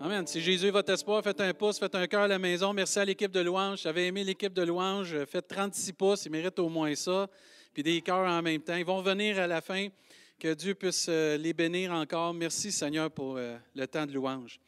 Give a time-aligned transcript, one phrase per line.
[0.00, 0.24] Amen.
[0.28, 2.72] Si Jésus est votre espoir, faites un pouce, faites un cœur à la maison.
[2.72, 3.80] Merci à l'équipe de louange.
[3.82, 5.24] J'avais aimé l'équipe de louange.
[5.24, 7.28] Faites 36 pouces, ils méritent au moins ça.
[7.74, 8.76] Puis des cœurs en même temps.
[8.76, 9.88] Ils vont venir à la fin.
[10.38, 12.32] Que Dieu puisse euh, les bénir encore.
[12.32, 14.60] Merci Seigneur pour euh, le temps de louange.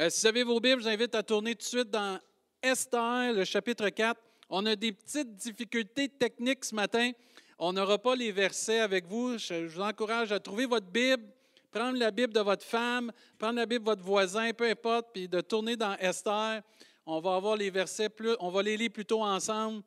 [0.00, 2.18] Euh, si vous avez vos Bibles, je vous invite à tourner tout de suite dans
[2.62, 4.18] Esther, le chapitre 4.
[4.48, 7.10] On a des petites difficultés techniques ce matin.
[7.58, 9.36] On n'aura pas les versets avec vous.
[9.36, 11.24] Je vous encourage à trouver votre Bible,
[11.70, 15.28] prendre la Bible de votre femme, prendre la Bible de votre voisin, peu importe, puis
[15.28, 16.62] de tourner dans Esther.
[17.06, 19.82] On va avoir les versets, plus, on va les lire plutôt ensemble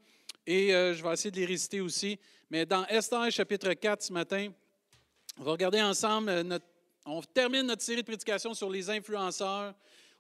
[0.46, 2.20] et euh, je vais essayer de les réciter aussi.
[2.50, 4.52] Mais dans Esther chapitre 4 ce matin,
[5.38, 6.66] on va regarder ensemble, euh, notre,
[7.06, 9.74] on termine notre série de prédications sur les influenceurs.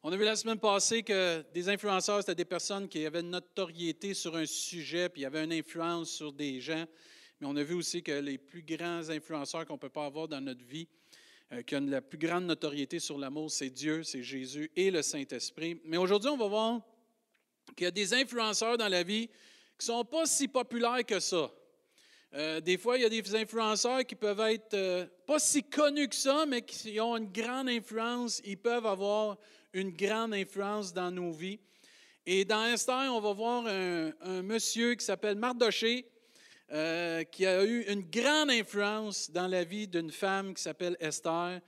[0.04, 3.30] On a vu la semaine passée que des influenceurs, c'était des personnes qui avaient une
[3.30, 6.86] notoriété sur un sujet, puis avaient une influence sur des gens.
[7.40, 10.42] Mais on a vu aussi que les plus grands influenceurs qu'on peut pas avoir dans
[10.42, 10.88] notre vie,
[11.54, 15.02] euh, qui ont la plus grande notoriété sur l'amour, c'est Dieu, c'est Jésus et le
[15.02, 15.82] Saint-Esprit.
[15.84, 16.82] Mais aujourd'hui, on va voir
[17.76, 21.20] qu'il y a des influenceurs dans la vie qui ne sont pas si populaires que
[21.20, 21.52] ça.
[22.34, 26.08] Euh, des fois, il y a des influenceurs qui peuvent être euh, pas si connus
[26.08, 28.42] que ça, mais qui ont une grande influence.
[28.46, 29.38] Ils peuvent avoir
[29.74, 31.60] une grande influence dans nos vies.
[32.26, 36.06] Et dans Esther, on va voir un, un monsieur qui s'appelle Mardoché,
[36.74, 41.60] euh, qui a eu une grande influence dans la vie d'une femme qui s'appelle Esther.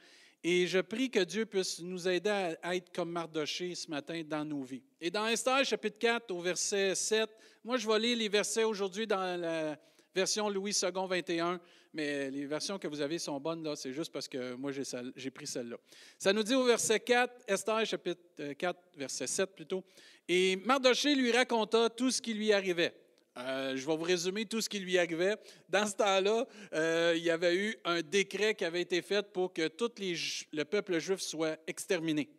[0.45, 4.45] Et je prie que Dieu puisse nous aider à être comme Mardoché ce matin dans
[4.45, 4.83] nos vies.
[5.01, 7.29] Et dans Esther, chapitre 4, au verset 7,
[7.65, 9.77] moi je vais lire les versets aujourd'hui dans la
[10.15, 11.59] version Louis II 21,
[11.93, 15.31] mais les versions que vous avez sont bonnes, là, c'est juste parce que moi j'ai
[15.31, 15.77] pris celle-là.
[16.17, 19.83] Ça nous dit au verset 4, Esther, chapitre 4, verset 7 plutôt,
[20.27, 22.93] et Mardoché lui raconta tout ce qui lui arrivait.
[23.37, 25.35] Euh, je vais vous résumer tout ce qui lui arrivait.
[25.67, 29.51] Dans ce temps-là, euh, il y avait eu un décret qui avait été fait pour
[29.51, 32.29] que tout le peuple juif soit exterminé.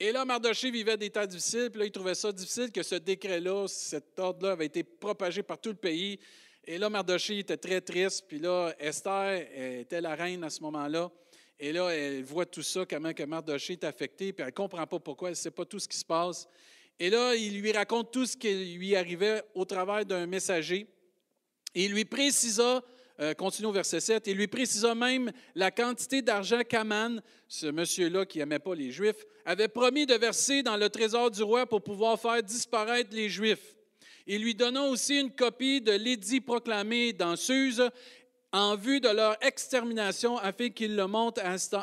[0.00, 2.96] Et là, Mardoché vivait des temps difficiles, puis là, il trouvait ça difficile que ce
[2.96, 6.18] décret-là, cet ordre-là, avait été propagé par tout le pays.
[6.64, 9.46] Et là, Mardoché était très triste, puis là, Esther
[9.80, 11.08] était la reine à ce moment-là.
[11.60, 14.84] Et là, elle voit tout ça, comment que Mardoché est affecté, puis elle ne comprend
[14.88, 16.48] pas pourquoi, elle ne sait pas tout ce qui se passe.
[16.98, 20.86] Et là, il lui raconte tout ce qui lui arrivait au travers d'un messager.
[21.74, 22.82] Et il lui précisa,
[23.20, 28.26] euh, continue au verset 7, il lui précisa même la quantité d'argent qu'Aman, ce monsieur-là
[28.26, 31.82] qui n'aimait pas les Juifs, avait promis de verser dans le trésor du roi pour
[31.82, 33.76] pouvoir faire disparaître les Juifs.
[34.26, 37.82] Il lui donna aussi une copie de l'édit proclamé dans Suse
[38.52, 41.42] en vue de leur extermination afin qu'il le montre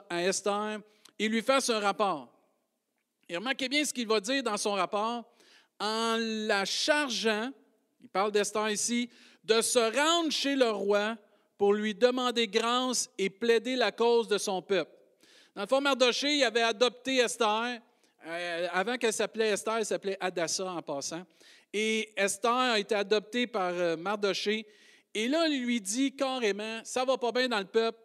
[0.09, 0.79] à Esther
[1.17, 2.38] et lui fasse un rapport.
[3.31, 5.23] Et remarquez bien ce qu'il va dire dans son rapport.
[5.79, 7.51] En la chargeant,
[8.01, 9.07] il parle d'Esther ici,
[9.43, 11.15] de se rendre chez le roi
[11.55, 14.91] pour lui demander grâce et plaider la cause de son peuple.
[15.55, 17.79] Dans le fond, Mardoché avait adopté Esther.
[18.25, 21.23] Euh, avant qu'elle s'appelait Esther, elle s'appelait Adassa en passant.
[21.71, 24.65] Et Esther a été adoptée par euh, Mardoché.
[25.13, 27.99] Et là, il lui dit carrément, ça va pas bien dans le peuple,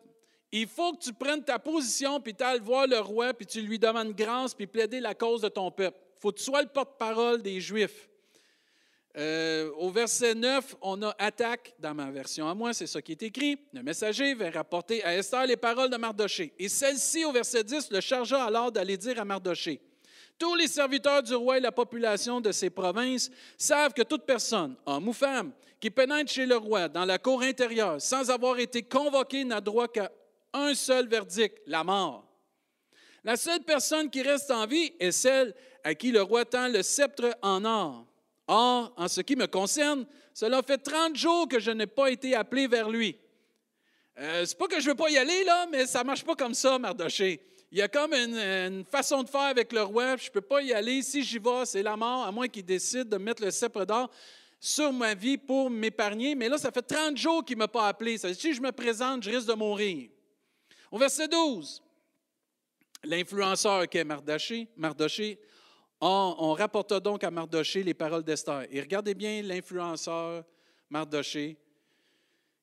[0.56, 3.60] il faut que tu prennes ta position, puis tu ailles voir le roi, puis tu
[3.60, 5.98] lui demandes grâce, puis plaider la cause de ton peuple.
[6.16, 8.08] Il faut que tu sois le porte-parole des Juifs.
[9.16, 13.12] Euh, au verset 9, on a attaque dans ma version à moi, c'est ça qui
[13.12, 13.58] est écrit.
[13.72, 16.52] Le messager va rapporter à Esther les paroles de Mardoché.
[16.56, 19.80] Et celle-ci, au verset 10, le chargea alors d'aller dire à Mardoché
[20.38, 23.28] Tous les serviteurs du roi et la population de ces provinces
[23.58, 27.42] savent que toute personne, homme ou femme, qui pénètre chez le roi dans la cour
[27.42, 30.10] intérieure sans avoir été convoqué n'a droit qu'à
[30.54, 32.24] un seul verdict, la mort.
[33.24, 36.82] La seule personne qui reste en vie est celle à qui le roi tend le
[36.82, 38.06] sceptre en or.
[38.46, 42.34] Or, en ce qui me concerne, cela fait 30 jours que je n'ai pas été
[42.34, 43.16] appelé vers lui.
[44.18, 46.54] Euh, c'est pas que je veux pas y aller, là, mais ça marche pas comme
[46.54, 47.40] ça, Mardoché.
[47.72, 50.16] Il y a comme une, façon de faire avec le roi.
[50.16, 51.02] Je peux pas y aller.
[51.02, 54.10] Si j'y vais, c'est la mort, à moins qu'il décide de mettre le sceptre d'or
[54.60, 56.36] sur ma vie pour m'épargner.
[56.36, 58.16] Mais là, ça fait 30 jours qu'il ne m'a pas appelé.
[58.16, 60.08] Si je me présente, je risque de mourir.
[60.94, 61.82] Au verset 12,
[63.02, 65.40] l'influenceur qui est Mardoché,
[66.00, 68.68] on, rapporta donc à Mardoché les paroles d'Esther.
[68.70, 70.44] Et regardez bien l'influenceur
[70.88, 71.56] Mardoché.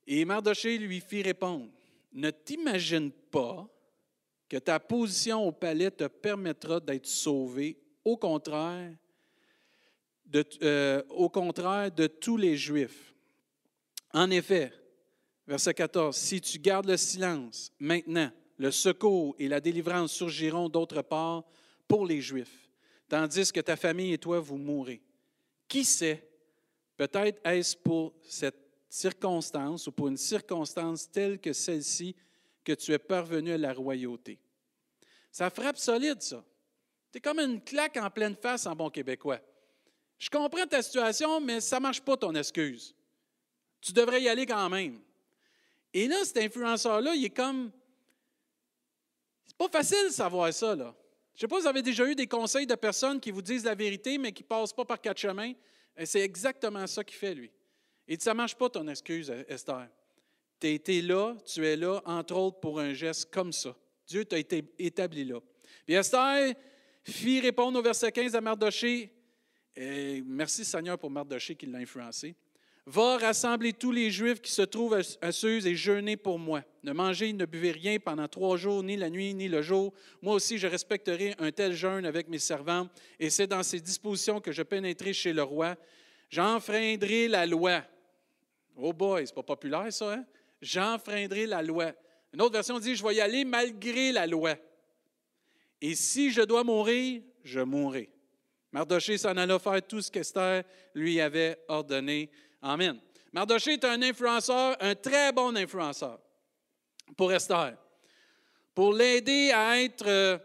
[0.07, 1.67] Et Mardoché lui fit répondre,
[2.13, 3.67] ne t'imagine pas
[4.47, 7.77] que ta position au palais te permettra d'être sauvé.
[8.05, 8.93] Au contraire,
[10.63, 13.13] euh, au contraire de tous les Juifs.
[14.13, 14.71] En effet,
[15.51, 21.01] Verset 14, si tu gardes le silence, maintenant, le secours et la délivrance surgiront d'autre
[21.01, 21.43] part
[21.89, 22.69] pour les Juifs,
[23.09, 25.01] tandis que ta famille et toi, vous mourrez.
[25.67, 26.25] Qui sait,
[26.95, 28.55] peut-être est-ce pour cette
[28.87, 32.15] circonstance ou pour une circonstance telle que celle-ci
[32.63, 34.39] que tu es parvenu à la royauté.
[35.33, 36.45] Ça frappe solide, ça.
[37.11, 39.41] Tu comme une claque en pleine face en bon québécois.
[40.17, 42.95] Je comprends ta situation, mais ça ne marche pas ton excuse.
[43.81, 45.01] Tu devrais y aller quand même.
[45.93, 47.71] Et là, cet influenceur-là, il est comme.
[49.45, 50.95] C'est pas facile de savoir ça, là.
[51.33, 53.63] Je ne sais pas vous avez déjà eu des conseils de personnes qui vous disent
[53.63, 55.53] la vérité, mais qui ne passent pas par quatre chemins.
[56.03, 57.51] C'est exactement ça qu'il fait, lui.
[58.07, 59.87] Et ça ne marche pas ton excuse, Esther.
[60.59, 63.75] Tu as été là, tu es là, entre autres, pour un geste comme ça.
[64.05, 65.39] Dieu t'a été établi là.
[65.85, 66.53] Puis Esther
[67.03, 69.11] fit répondre au verset 15 à Mardoché.
[69.75, 72.35] Merci Seigneur pour Mardoché qui l'a influencé.
[72.87, 76.63] Va rassembler tous les Juifs qui se trouvent à Suse et jeûner pour moi.
[76.83, 79.93] Ne mangez, ne buvez rien pendant trois jours, ni la nuit, ni le jour.
[80.21, 82.89] Moi aussi, je respecterai un tel jeûne avec mes servants,
[83.19, 85.75] et c'est dans ces dispositions que je pénétrerai chez le roi.
[86.29, 87.83] J'enfreindrai la loi.
[88.75, 90.25] Oh boy, c'est pas populaire ça, hein?
[90.59, 91.91] J'enfreindrai la loi.
[92.33, 94.55] Une autre version dit Je vais y aller malgré la loi.
[95.81, 98.09] Et si je dois mourir, je mourrai.
[98.71, 100.63] Mardoché s'en alla faire tout ce qu'Esther
[100.95, 102.29] lui avait ordonné.
[102.61, 102.99] Amen.
[103.33, 106.19] Mardoché est un influenceur, un très bon influenceur
[107.17, 107.75] pour Esther,
[108.75, 110.37] pour l'aider à être euh,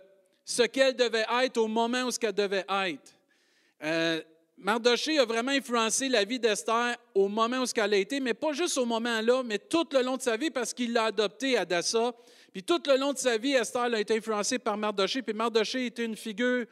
[0.43, 3.13] ce qu'elle devait être au moment où ce qu'elle devait être.
[3.85, 4.23] Euh,
[4.57, 8.33] Mardoché a vraiment influencé la vie d'Esther au moment où ce qu'elle a été, mais
[8.33, 11.59] pas juste au moment-là, mais tout le long de sa vie parce qu'il l'a adoptée
[11.59, 12.15] à Dassa.
[12.51, 15.85] Puis tout le long de sa vie, Esther a été influencée par Mardoché, puis Mardoché
[15.85, 16.65] était une figure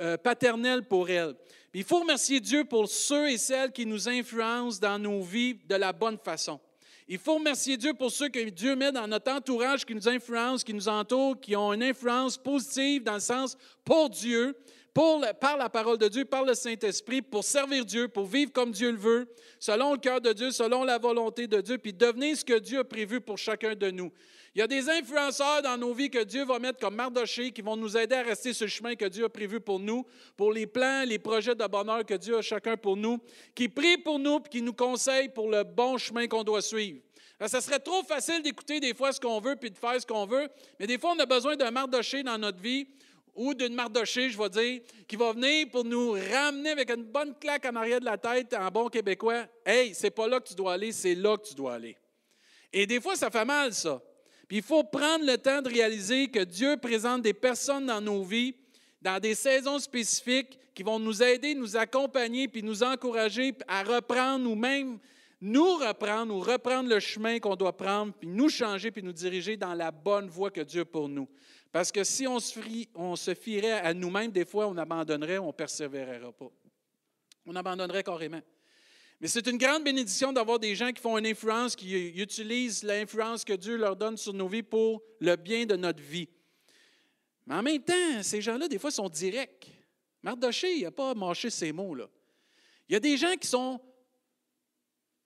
[0.00, 1.34] euh, paternelle pour elle.
[1.78, 5.74] Il faut remercier Dieu pour ceux et celles qui nous influencent dans nos vies de
[5.74, 6.58] la bonne façon.
[7.06, 10.64] Il faut remercier Dieu pour ceux que Dieu met dans notre entourage, qui nous influencent,
[10.64, 14.56] qui nous entourent, qui ont une influence positive dans le sens pour Dieu,
[14.94, 18.90] par la parole de Dieu, par le Saint-Esprit, pour servir Dieu, pour vivre comme Dieu
[18.90, 19.28] le veut,
[19.60, 22.78] selon le cœur de Dieu, selon la volonté de Dieu, puis devenir ce que Dieu
[22.78, 24.10] a prévu pour chacun de nous.
[24.56, 27.60] Il y a des influenceurs dans nos vies que Dieu va mettre comme Mardoché qui
[27.60, 30.50] vont nous aider à rester sur le chemin que Dieu a prévu pour nous, pour
[30.50, 33.18] les plans, les projets de bonheur que Dieu a chacun pour nous,
[33.54, 37.02] qui prient pour nous et qui nous conseillent pour le bon chemin qu'on doit suivre.
[37.46, 40.24] Ça serait trop facile d'écouter des fois ce qu'on veut puis de faire ce qu'on
[40.24, 40.48] veut,
[40.80, 42.88] mais des fois, on a besoin d'un Mardoché dans notre vie
[43.34, 47.34] ou d'une mardochée, je vais dire, qui va venir pour nous ramener avec une bonne
[47.38, 49.44] claque en arrière de la tête en bon québécois.
[49.66, 51.98] Hey, c'est pas là que tu dois aller, c'est là que tu dois aller.
[52.72, 54.00] Et des fois, ça fait mal, ça.
[54.48, 58.22] Puis il faut prendre le temps de réaliser que Dieu présente des personnes dans nos
[58.22, 58.54] vies,
[59.02, 64.48] dans des saisons spécifiques, qui vont nous aider, nous accompagner, puis nous encourager à reprendre
[64.48, 64.98] ou même
[65.40, 69.56] nous reprendre ou reprendre le chemin qu'on doit prendre, puis nous changer, puis nous diriger
[69.56, 71.28] dans la bonne voie que Dieu a pour nous.
[71.72, 72.58] Parce que si on se,
[72.94, 76.50] on se fierait à nous-mêmes, des fois, on abandonnerait, on ne persévérerait pas.
[77.46, 78.40] On abandonnerait carrément.
[79.20, 83.44] Mais c'est une grande bénédiction d'avoir des gens qui font une influence, qui utilisent l'influence
[83.44, 86.28] que Dieu leur donne sur nos vies pour le bien de notre vie.
[87.46, 89.70] Mais en même temps, ces gens-là, des fois, sont directs.
[90.22, 92.08] Mardoché, il n'a pas mâché ces mots-là.
[92.88, 93.80] Il y a des gens qui sont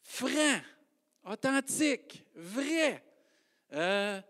[0.02, 0.62] francs,
[1.24, 3.02] authentiques, vrais.
[3.72, 4.20] Euh,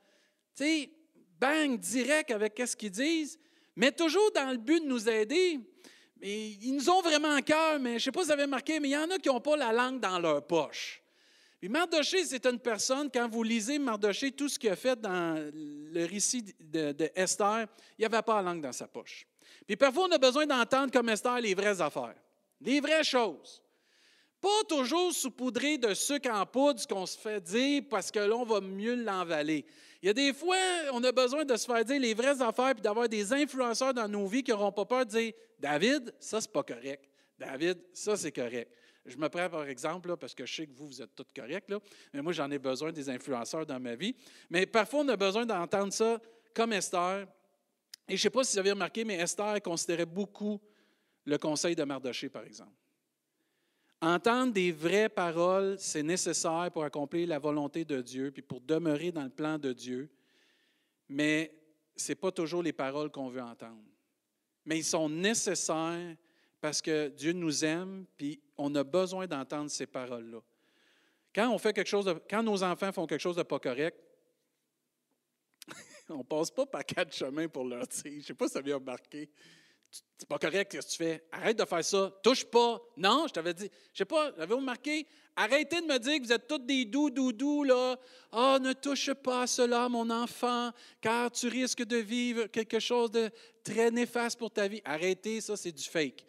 [0.56, 0.91] tu sais,
[1.39, 3.39] bang, direct avec ce qu'ils disent,
[3.77, 5.61] mais toujours dans le but de nous aider.
[6.22, 8.81] Ils nous ont vraiment en cœur, mais je ne sais pas si vous avez remarqué,
[8.81, 11.02] mais il y en a qui n'ont pas la langue dans leur poche.
[11.58, 15.50] Puis Mardoché, c'est une personne, quand vous lisez Mardoché, tout ce qu'il a fait dans
[15.55, 17.67] le récit de, de Esther,
[17.99, 19.26] il pas la langue dans sa poche.
[19.67, 22.15] Puis parfois, on a besoin d'entendre comme Esther les vraies affaires,
[22.62, 23.62] les vraies choses.
[24.41, 28.44] Pas toujours saupoudrer de sucre en poudre, ce qu'on se fait dire, parce que l'on
[28.44, 29.67] va mieux l'envaler.
[30.03, 30.56] Il y a des fois,
[30.93, 34.09] on a besoin de se faire dire les vraies affaires puis d'avoir des influenceurs dans
[34.09, 37.05] nos vies qui n'auront pas peur de dire David, ça, c'est pas correct.
[37.39, 38.73] David, ça, c'est correct.
[39.05, 41.69] Je me prends par exemple, parce que je sais que vous, vous êtes tous corrects,
[41.69, 41.79] là,
[42.13, 44.15] mais moi, j'en ai besoin des influenceurs dans ma vie.
[44.49, 46.19] Mais parfois, on a besoin d'entendre ça
[46.55, 47.27] comme Esther.
[48.09, 50.61] Et je ne sais pas si vous avez remarqué, mais Esther considérait beaucoup
[51.25, 52.73] le conseil de Mardoché, par exemple.
[54.03, 59.13] Entendre des vraies paroles, c'est nécessaire pour accomplir la volonté de Dieu, puis pour demeurer
[59.13, 60.11] dans le plan de Dieu.
[61.09, 61.53] Mais
[61.97, 63.83] ce n'est pas toujours les paroles qu'on veut entendre.
[64.65, 66.17] Mais ils sont nécessaires
[66.63, 70.41] parce que Dieu nous aime, puis on a besoin d'entendre ces paroles-là.
[71.35, 73.99] Quand on fait quelque chose quand nos enfants font quelque chose de pas correct,
[76.09, 78.13] on ne passe pas par quatre chemins pour leur dire.
[78.13, 79.31] Je ne sais pas si ça vient remarquer
[79.91, 81.25] c'est pas correct ce que tu fais.
[81.32, 82.13] Arrête de faire ça.
[82.23, 82.81] Touche pas.
[82.97, 83.70] Non, je t'avais dit.
[83.93, 85.06] Je sais pas, avez-vous remarqué?
[85.35, 87.97] Arrêtez de me dire que vous êtes tous des doux, doux, doux, là.
[88.31, 90.70] Ah, oh, ne touche pas à cela, mon enfant,
[91.01, 93.31] car tu risques de vivre quelque chose de
[93.65, 94.82] très néfaste pour ta vie.
[94.85, 96.25] Arrêtez, ça, c'est du fake.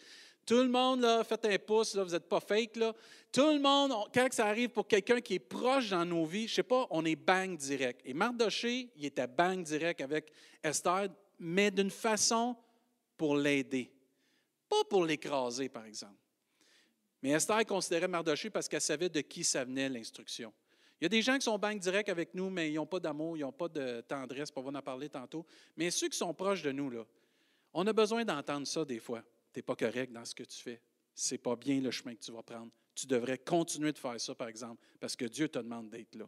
[0.45, 2.93] Tout le monde, là, faites un pouce, là, vous n'êtes pas fake, là.
[3.31, 6.55] Tout le monde, quand ça arrive pour quelqu'un qui est proche dans nos vies, je
[6.55, 8.01] sais pas, on est bang direct.
[8.05, 10.31] Et Mardoché, il était bang direct avec
[10.63, 12.55] Esther, mais d'une façon
[13.21, 13.93] pour l'aider,
[14.67, 16.17] pas pour l'écraser, par exemple.
[17.21, 20.51] Mais Esther considérait Mardoché parce qu'elle savait de qui ça venait l'instruction.
[20.99, 22.99] Il y a des gens qui sont banques direct avec nous, mais ils n'ont pas
[22.99, 25.45] d'amour, ils n'ont pas de tendresse, on va en parler tantôt.
[25.77, 27.05] Mais ceux qui sont proches de nous, là,
[27.75, 29.21] on a besoin d'entendre ça des fois.
[29.53, 30.81] Tu n'es pas correct dans ce que tu fais.
[31.13, 32.71] Ce n'est pas bien le chemin que tu vas prendre.
[32.95, 36.25] Tu devrais continuer de faire ça, par exemple, parce que Dieu te demande d'être là.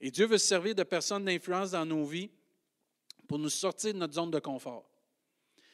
[0.00, 2.32] Et Dieu veut se servir de personnes d'influence dans nos vies
[3.28, 4.91] pour nous sortir de notre zone de confort.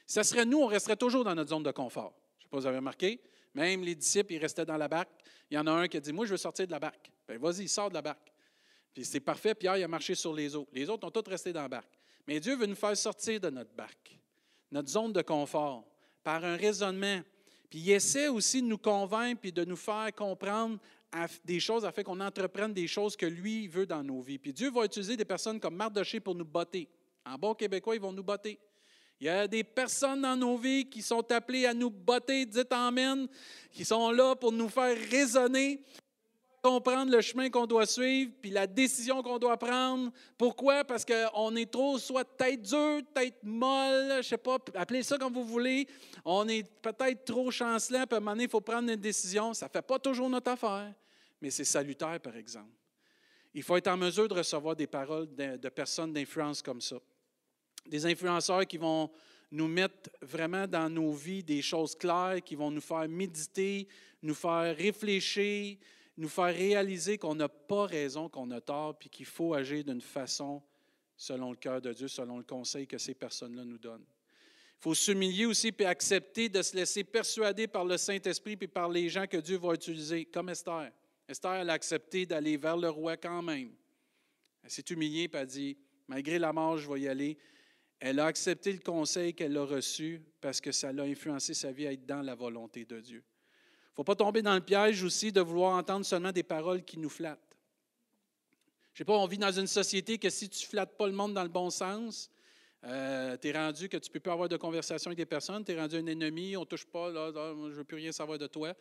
[0.09, 2.15] Ça serait nous, on resterait toujours dans notre zone de confort.
[2.38, 3.21] Je ne sais pas si vous avez remarqué?
[3.53, 5.11] Même les disciples, ils restaient dans la barque.
[5.50, 7.12] Il y en a un qui a dit Moi, je veux sortir de la barque.
[7.29, 8.33] Bien, vas-y, sors de la barque.
[8.95, 9.55] Puis c'est parfait.
[9.55, 10.67] Pierre, il a marché sur les eaux.
[10.73, 11.93] Les autres ont tous resté dans la barque.
[12.27, 14.19] Mais Dieu veut nous faire sortir de notre barque,
[14.71, 15.85] notre zone de confort,
[16.25, 17.21] par un raisonnement.
[17.69, 20.79] Puis il essaie aussi de nous convaincre puis de nous faire comprendre
[21.45, 24.38] des choses afin qu'on entreprenne des choses que lui veut dans nos vies.
[24.38, 26.88] Puis Dieu va utiliser des personnes comme Mardoché pour nous botter.
[27.27, 28.59] En bon québécois, ils vont nous botter.
[29.21, 32.73] Il y a des personnes dans nos vies qui sont appelées à nous botter, dites
[32.73, 33.27] Amen,
[33.73, 35.83] qui sont là pour nous faire raisonner,
[36.63, 40.13] comprendre le chemin qu'on doit suivre, puis la décision qu'on doit prendre.
[40.37, 40.85] Pourquoi?
[40.85, 45.19] Parce qu'on est trop soit tête dure, tête molle, je ne sais pas, appelez ça
[45.19, 45.89] comme vous voulez.
[46.25, 49.53] On est peut-être trop chancelant, puis à un moment donné, il faut prendre une décision.
[49.53, 50.95] Ça ne fait pas toujours notre affaire,
[51.41, 52.71] mais c'est salutaire, par exemple.
[53.53, 56.99] Il faut être en mesure de recevoir des paroles de personnes d'influence comme ça
[57.88, 59.11] des influenceurs qui vont
[59.50, 63.88] nous mettre vraiment dans nos vies des choses claires, qui vont nous faire méditer,
[64.23, 65.78] nous faire réfléchir,
[66.16, 70.00] nous faire réaliser qu'on n'a pas raison, qu'on a tort, puis qu'il faut agir d'une
[70.00, 70.62] façon
[71.16, 74.07] selon le cœur de Dieu, selon le conseil que ces personnes-là nous donnent.
[74.78, 78.88] Il faut s'humilier aussi puis accepter de se laisser persuader par le Saint-Esprit puis par
[78.88, 80.92] les gens que Dieu va utiliser, comme Esther.
[81.28, 83.73] Esther, elle a accepté d'aller vers le roi quand même.
[84.62, 85.76] Elle s'est humiliée et a dit,
[86.07, 87.37] malgré la mort, je vais y aller.
[88.00, 91.87] Elle a accepté le conseil qu'elle a reçu parce que ça l'a influencé sa vie
[91.87, 93.25] à être dans la volonté de Dieu.
[93.25, 96.85] Il ne faut pas tomber dans le piège aussi de vouloir entendre seulement des paroles
[96.85, 97.57] qui nous flattent.
[98.95, 101.07] Je ne sais pas, on vit dans une société que si tu ne flattes pas
[101.07, 102.31] le monde dans le bon sens,
[102.85, 105.64] euh, tu es rendu que tu ne peux plus avoir de conversation avec des personnes,
[105.64, 108.38] tu es rendu un ennemi, on ne touche pas, je ne veux plus rien savoir
[108.38, 108.73] de toi.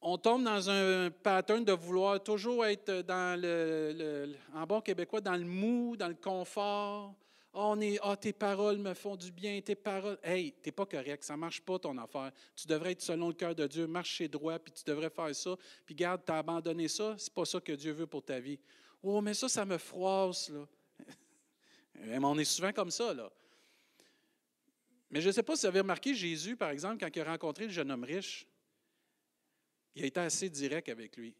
[0.00, 5.36] On tombe dans un pattern de vouloir toujours être dans le en bon québécois, dans
[5.36, 7.14] le mou, dans le confort,
[7.60, 10.16] ah, on ah, tes paroles me font du bien, tes paroles.
[10.22, 12.30] Hey, t'es pas correct, ça marche pas ton affaire.
[12.54, 15.56] Tu devrais être selon le cœur de Dieu, marcher droit, puis tu devrais faire ça.
[15.84, 18.60] Puis garde, tu as abandonné ça, c'est pas ça que Dieu veut pour ta vie.
[19.02, 20.68] Oh, mais ça, ça me froisse, là.
[21.94, 23.28] mais on est souvent comme ça, là.
[25.10, 27.24] Mais je ne sais pas si vous avez remarqué Jésus, par exemple, quand il a
[27.24, 28.46] rencontré le jeune homme riche,
[29.96, 31.34] il a été assez direct avec lui.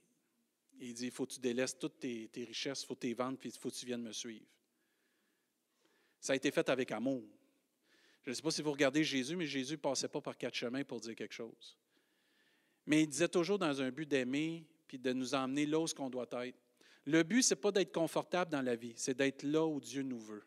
[0.80, 3.14] Il dit, il faut que tu délaisses toutes tes, richesses, il faut que tu les
[3.14, 4.46] puis il faut que tu viennes me suivre.
[6.20, 7.24] Ça a été fait avec amour.
[8.24, 10.54] Je ne sais pas si vous regardez Jésus, mais Jésus ne passait pas par quatre
[10.54, 11.78] chemins pour dire quelque chose.
[12.86, 16.10] Mais il disait toujours dans un but d'aimer puis de nous emmener là où on
[16.10, 16.56] doit être.
[17.04, 20.02] Le but, ce n'est pas d'être confortable dans la vie, c'est d'être là où Dieu
[20.02, 20.42] nous veut,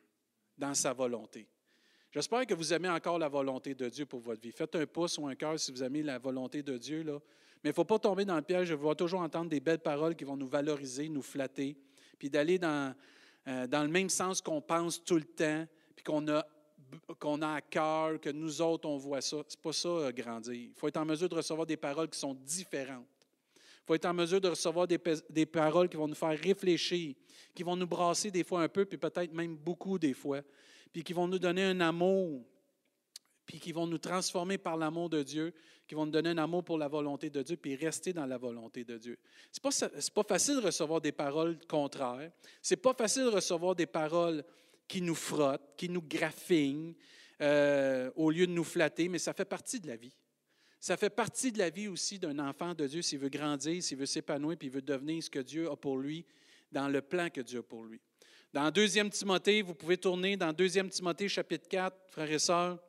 [0.58, 1.48] dans sa volonté.
[2.12, 4.52] J'espère que vous aimez encore la volonté de Dieu pour votre vie.
[4.52, 7.04] Faites un pouce ou un cœur si vous aimez la volonté de Dieu.
[7.04, 7.20] Là.
[7.64, 9.80] Mais il ne faut pas tomber dans le piège de vouloir toujours entendre des belles
[9.80, 11.78] paroles qui vont nous valoriser, nous flatter,
[12.20, 12.94] puis d'aller dans,
[13.48, 17.62] euh, dans le même sens qu'on pense tout le temps, puis qu'on a, a à
[17.62, 19.38] cœur, que nous autres, on voit ça.
[19.48, 20.54] Ce n'est pas ça, euh, grandir.
[20.54, 23.06] Il faut être en mesure de recevoir des paroles qui sont différentes.
[23.56, 27.16] Il faut être en mesure de recevoir des, des, paroles qui vont nous faire réfléchir,
[27.56, 30.42] qui vont nous brasser des fois un peu, puis peut-être même beaucoup des fois,
[30.94, 32.46] puis qui vont nous donner un amour
[33.52, 35.54] puis qui vont nous transformer par l'amour de Dieu,
[35.92, 38.38] qui vont nous donner un amour pour la volonté de Dieu, puis rester dans la
[38.38, 39.20] volonté de Dieu.
[39.52, 42.32] Ce n'est pas, pas facile de recevoir des paroles contraires.
[42.62, 44.42] Ce n'est pas facile de recevoir des paroles
[44.88, 46.94] qui nous frottent, qui nous graffinent,
[47.42, 50.16] euh, au lieu de nous flatter, mais ça fait partie de la vie.
[50.80, 53.98] Ça fait partie de la vie aussi d'un enfant de Dieu s'il veut grandir, s'il
[53.98, 56.26] veut s'épanouir, puis il veut devenir ce que Dieu a pour lui,
[56.72, 58.00] dans le plan que Dieu a pour lui.
[58.54, 62.80] Dans 2 Timothée, vous pouvez tourner dans 2 Timothée chapitre 4, frères et sœurs.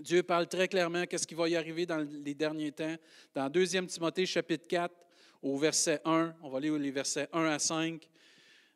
[0.00, 2.96] Dieu parle très clairement qu'est-ce qui va y arriver dans les derniers temps.
[3.34, 4.94] Dans 2 Timothée chapitre 4,
[5.42, 8.06] au verset 1, on va lire les versets 1 à 5.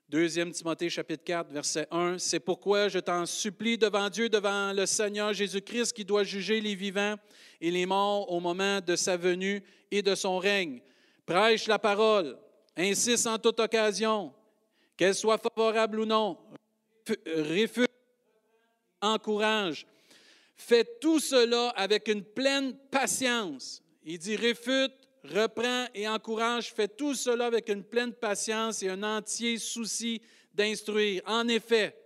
[0.08, 4.86] 2 Timothée chapitre 4, verset 1, C'est pourquoi je t'en supplie devant Dieu, devant le
[4.86, 7.16] Seigneur Jésus-Christ qui doit juger les vivants
[7.60, 10.80] et les morts au moment de sa venue et de son règne.
[11.26, 12.38] Prêche la parole,
[12.76, 14.32] insiste en toute occasion,
[14.96, 16.38] qu'elle soit favorable ou non,
[17.26, 17.90] réfute,
[19.02, 19.86] encourage
[20.60, 23.82] Faites tout cela avec une pleine patience.
[24.04, 24.92] Il dit réfute,
[25.24, 26.74] reprend et encourage.
[26.74, 30.20] Faites tout cela avec une pleine patience et un entier souci
[30.52, 31.22] d'instruire.
[31.24, 31.96] En effet,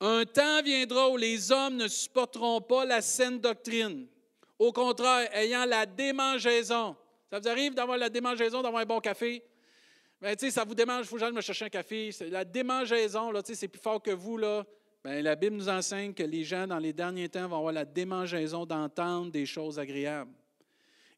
[0.00, 4.08] Un temps viendra où les hommes ne supporteront pas la saine doctrine.
[4.58, 6.96] Au contraire, ayant la démangeaison.
[7.30, 9.44] Ça vous arrive d'avoir la démangeaison, d'avoir un bon café?
[10.20, 12.10] Bien, ça vous démange, il faut que j'aille me chercher un café.
[12.30, 14.38] La démangeaison, là, c'est plus fort que vous.
[15.04, 17.84] Bien, la Bible nous enseigne que les gens, dans les derniers temps, vont avoir la
[17.84, 20.32] démangeaison d'entendre des choses agréables.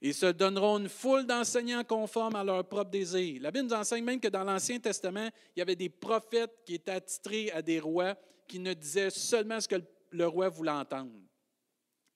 [0.01, 3.41] Ils se donneront une foule d'enseignants conformes à leur propre désir.
[3.41, 6.75] La Bible nous enseigne même que dans l'Ancien Testament, il y avait des prophètes qui
[6.75, 8.15] étaient attitrés à des rois
[8.47, 9.77] qui ne disaient seulement ce que
[10.11, 11.13] le roi voulait entendre.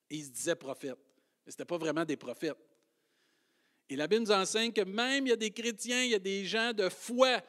[0.09, 0.99] ils se disaient prophètes.
[1.45, 2.57] Mais ce n'était pas vraiment des prophètes.
[3.89, 6.19] Et la Bible nous enseigne que même il y a des chrétiens, il y a
[6.19, 7.41] des gens de foi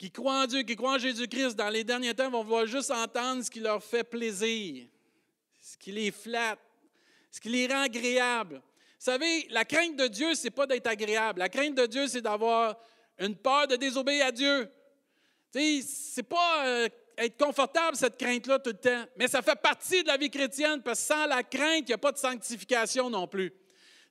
[0.00, 2.90] qui croient en Dieu, qui croient en Jésus-Christ, dans les derniers temps, vont vouloir juste
[2.90, 4.86] entendre ce qui leur fait plaisir,
[5.60, 6.58] ce qui les flatte,
[7.30, 8.54] ce qui les rend agréables.
[8.54, 11.40] Vous savez, la crainte de Dieu, ce n'est pas d'être agréable.
[11.40, 12.78] La crainte de Dieu, c'est d'avoir
[13.18, 14.70] une peur de désobéir à Dieu.
[15.52, 16.88] Ce n'est pas euh,
[17.18, 19.04] être confortable, cette crainte-là, tout le temps.
[19.18, 21.92] Mais ça fait partie de la vie chrétienne, parce que sans la crainte, il n'y
[21.92, 23.52] a pas de sanctification non plus.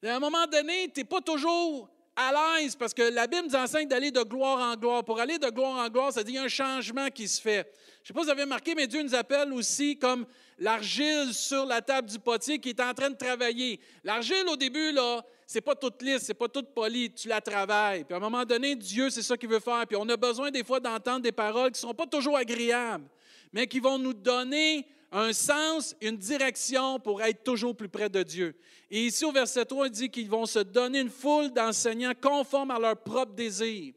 [0.04, 3.56] À un moment donné, tu n'es pas toujours à l'aise, parce que la Bible nous
[3.56, 5.06] enseigne d'aller de gloire en gloire.
[5.06, 7.42] Pour aller de gloire en gloire, ça dit qu'il y a un changement qui se
[7.42, 7.72] fait.
[8.04, 10.26] Je ne sais pas si vous avez remarqué, mais Dieu nous appelle aussi comme
[10.58, 13.80] l'argile sur la table du potier qui est en train de travailler.
[14.04, 18.04] L'argile, au début, là, c'est pas toute lisse, c'est pas toute polie, tu la travailles.
[18.04, 19.86] Puis à un moment donné, Dieu, c'est ça qu'il veut faire.
[19.88, 23.06] Puis on a besoin des fois d'entendre des paroles qui ne sont pas toujours agréables,
[23.54, 28.22] mais qui vont nous donner un sens, une direction pour être toujours plus près de
[28.24, 28.56] Dieu.
[28.92, 32.72] Et ici, au verset 3, il dit qu'ils vont se donner une foule d'enseignants conformes
[32.72, 33.94] à leur propre désir.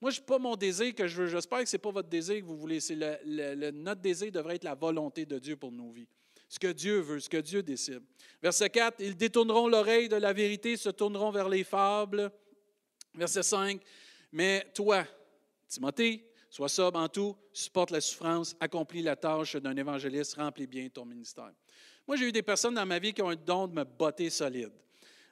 [0.00, 1.28] Moi, je pas mon désir que je veux.
[1.28, 2.80] J'espère que ce n'est pas votre désir que vous voulez.
[2.80, 6.08] C'est le, notre désir devrait être la volonté de Dieu pour nos vies.
[6.48, 8.02] Ce que Dieu veut, ce que Dieu décide.
[8.42, 12.30] Verset 4, ils détourneront l'oreille de la vérité, se tourneront vers les fables.
[13.14, 13.80] Verset 5,
[14.32, 15.04] mais toi,
[15.68, 20.88] Timothée, sois sobre en tout, supporte la souffrance, accomplis la tâche d'un évangéliste, remplis bien
[20.88, 21.50] ton ministère.
[22.06, 24.30] Moi, j'ai eu des personnes dans ma vie qui ont un don de me botter
[24.30, 24.70] solide.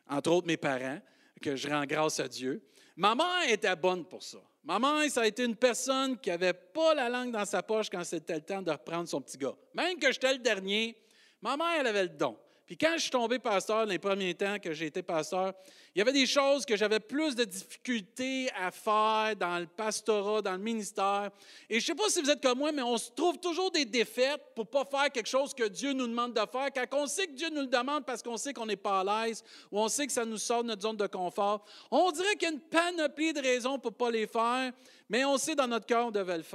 [0.08, 0.98] Entre autres, mes parents,
[1.40, 2.61] que je rends grâce à Dieu.
[2.96, 4.38] Ma mère était bonne pour ça.
[4.64, 7.88] Ma mère, ça a été une personne qui n'avait pas la langue dans sa poche
[7.88, 9.54] quand c'était le temps de reprendre son petit gars.
[9.74, 10.96] Même que j'étais le dernier,
[11.40, 12.37] ma mère, elle avait le don.
[12.72, 15.52] Puis quand je suis tombé pasteur, les premiers temps que j'ai été pasteur,
[15.94, 20.40] il y avait des choses que j'avais plus de difficultés à faire dans le pastorat,
[20.40, 21.30] dans le ministère.
[21.68, 23.70] Et je ne sais pas si vous êtes comme moi, mais on se trouve toujours
[23.70, 26.70] des défaites pour ne pas faire quelque chose que Dieu nous demande de faire.
[26.74, 29.26] Quand on sait que Dieu nous le demande parce qu'on sait qu'on n'est pas à
[29.26, 32.37] l'aise ou on sait que ça nous sort de notre zone de confort, on dirait
[32.37, 34.72] qu'il y a une panoplie de raisons pour ne pas les faire,
[35.11, 36.11] mais on sait dans notre cœur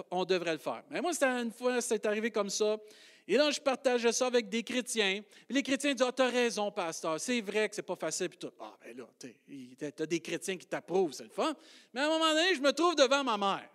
[0.10, 0.82] qu'on devrait le faire.
[0.90, 2.76] Mais moi, une fois, c'est arrivé comme ça.
[3.28, 5.22] Et là, je partageais ça avec des chrétiens.
[5.50, 8.30] les chrétiens disent Ah, tu as raison, pasteur, c'est vrai que c'est pas facile.
[8.30, 8.52] Puis tout.
[8.60, 11.54] Ah, ben là, tu as des chrétiens qui t'approuvent, c'est le fun.
[11.94, 13.70] Mais à un moment donné, je me trouve devant ma mère.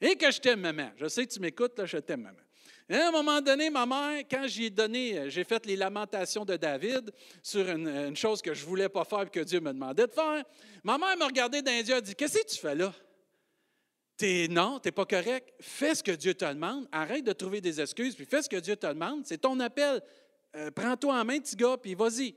[0.00, 0.90] Et que je t'aime, maman.
[0.96, 2.38] Je sais que tu m'écoutes, là, je t'aime, maman.
[2.88, 6.56] Et à un moment donné, ma mère, quand j'ai donné, j'ai fait les lamentations de
[6.56, 10.08] David sur une, chose que je ne voulais pas faire et que Dieu me demandait
[10.08, 10.44] de faire,
[10.82, 12.92] ma mère me regardait d'un Dieu et dit Qu'est-ce que tu fais là
[14.48, 15.52] non, tu n'es pas correct.
[15.60, 16.86] Fais ce que Dieu te demande.
[16.92, 19.26] Arrête de trouver des excuses, puis fais ce que Dieu te demande.
[19.26, 20.02] C'est ton appel.
[20.54, 22.34] Euh, prends-toi en main, petit gars, puis vas-y.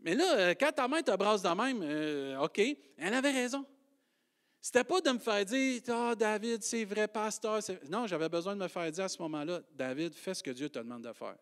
[0.00, 3.64] Mais là, euh, quand ta main te brasse de même, euh, OK, elle avait raison.
[4.60, 7.60] C'était pas de me faire dire Ah, oh, David, c'est vrai, pasteur.
[7.88, 10.68] Non, j'avais besoin de me faire dire à ce moment-là David, fais ce que Dieu
[10.68, 11.36] te demande de faire.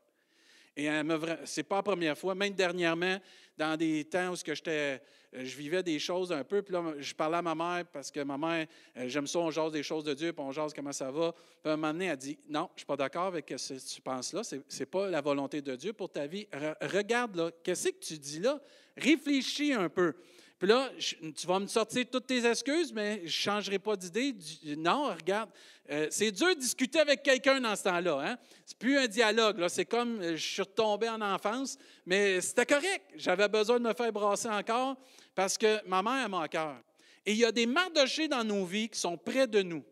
[0.77, 3.19] Et ce n'est pas la première fois, même dernièrement,
[3.57, 4.37] dans des temps où
[4.69, 4.99] euh,
[5.33, 8.21] je vivais des choses un peu, puis là, je parlais à ma mère parce que
[8.21, 10.93] ma mère, euh, j'aime ça, on jase des choses de Dieu, puis on jase comment
[10.93, 11.33] ça va.
[11.33, 13.75] Puis à un moment donné, elle dit Non, je ne suis pas d'accord avec ce
[13.75, 16.47] que tu penses là, ce n'est pas la volonté de Dieu pour ta vie.
[16.81, 18.61] regarde là, qu'est-ce que tu dis là?
[18.97, 20.15] Réfléchis un peu.
[20.63, 24.33] Puis là, tu vas me sortir toutes tes excuses, mais je ne changerai pas d'idée.
[24.77, 25.51] Non, regarde,
[25.91, 28.21] euh, c'est dur de discuter avec quelqu'un dans ce temps-là.
[28.25, 28.39] Hein?
[28.65, 29.67] C'est plus un dialogue.
[29.67, 33.03] C'est comme euh, je suis retombé en enfance, mais c'était correct.
[33.17, 34.97] J'avais besoin de me faire brasser encore
[35.35, 36.81] parce que ma mère a mon cœur.
[37.27, 39.83] Et il y a des mardochés dans nos vies qui sont près de nous,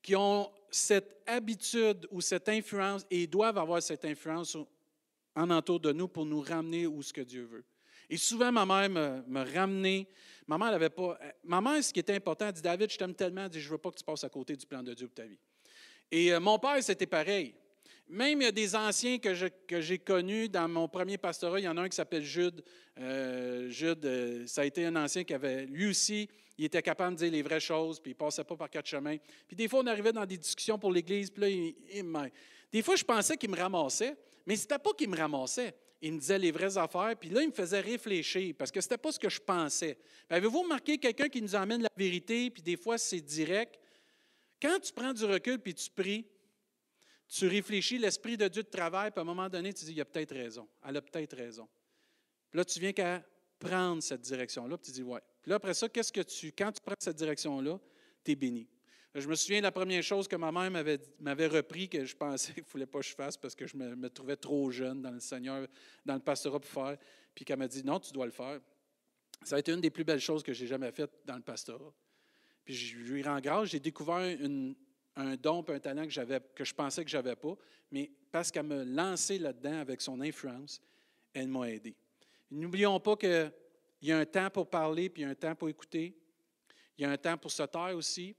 [0.00, 4.56] qui ont cette habitude ou cette influence, et ils doivent avoir cette influence
[5.34, 7.66] en entour de nous pour nous ramener où ce que Dieu veut.
[8.08, 10.06] Et souvent, ma mère me, me ramenait.
[10.46, 11.18] Ma mère n'avait pas.
[11.20, 13.60] Euh, ma mère, ce qui était important, elle dit David, je t'aime tellement, elle dit
[13.60, 15.24] Je ne veux pas que tu passes à côté du plan de Dieu pour ta
[15.24, 15.38] vie.
[16.10, 17.54] Et euh, mon père, c'était pareil.
[18.08, 21.58] Même il y a des anciens que, j'ai connus dans mon premier pastorat.
[21.58, 22.62] Il y en a un qui s'appelle Jude.
[22.98, 27.24] Euh, Jude, ça a été un ancien qui avait, lui aussi, il était capable de
[27.24, 29.16] dire les vraies choses, puis il ne passait pas par quatre chemins.
[29.48, 31.74] Puis des fois, on arrivait dans des discussions pour l'Église, puis là, il,
[32.70, 34.16] des fois, je pensais qu'il me ramassait,
[34.46, 37.42] mais ce n'était pas qu'il me ramassait il me disait les vraies affaires, puis là,
[37.42, 39.98] il me faisait réfléchir, parce que ce n'était pas ce que je pensais.
[40.28, 43.78] Avez-vous remarqué quelqu'un qui nous emmène la vérité, puis des fois, c'est direct?
[44.60, 46.26] Quand tu prends du recul, puis tu pries,
[47.28, 50.00] tu réfléchis, l'Esprit de Dieu te travaille, puis à un moment donné, tu dis, il
[50.00, 50.68] a peut-être raison.
[50.86, 51.68] Elle a peut-être raison.
[52.50, 53.24] Puis là, tu viens qu'à
[53.58, 55.20] prendre cette direction-là, puis tu dis, ouais.
[55.42, 57.80] Puis là, après ça, qu'est-ce que tu, quand tu prends cette direction-là,
[58.24, 58.68] tu es béni.
[59.18, 60.70] Je me souviens de la première chose que ma mère
[61.20, 63.74] m'avait repris, que je pensais qu'il ne fallait pas que je fasse parce que je
[63.74, 65.66] me, trouvais trop jeune dans le Seigneur,
[66.04, 66.98] dans le pastorat pour faire,
[67.34, 68.60] puis qu'elle m'a dit, non, tu dois le faire.
[69.42, 71.94] Ça a été une des plus belles choses que j'ai jamais faites dans le pastorat.
[72.62, 74.38] Puis je lui rends grâce, j'ai découvert
[75.16, 77.56] un don, un talent que, j'avais, que je pensais que je n'avais pas,
[77.90, 80.82] mais parce qu'elle me lancé là-dedans avec son influence,
[81.32, 81.96] elle m'a aidé.
[82.50, 83.50] N'oublions pas qu'il
[84.02, 86.14] y a un temps pour parler, puis il y a un temps pour écouter.
[86.98, 88.36] Il y a un temps pour se taire aussi.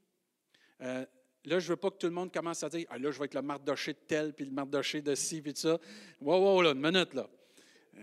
[0.81, 1.05] Euh,
[1.45, 3.19] là, je ne veux pas que tout le monde commence à dire Ah là, je
[3.19, 5.79] vais être le mardoché de tel, puis le mardoché de ci, puis tout ça.
[6.21, 7.27] Wow, wow, là, une minute, là.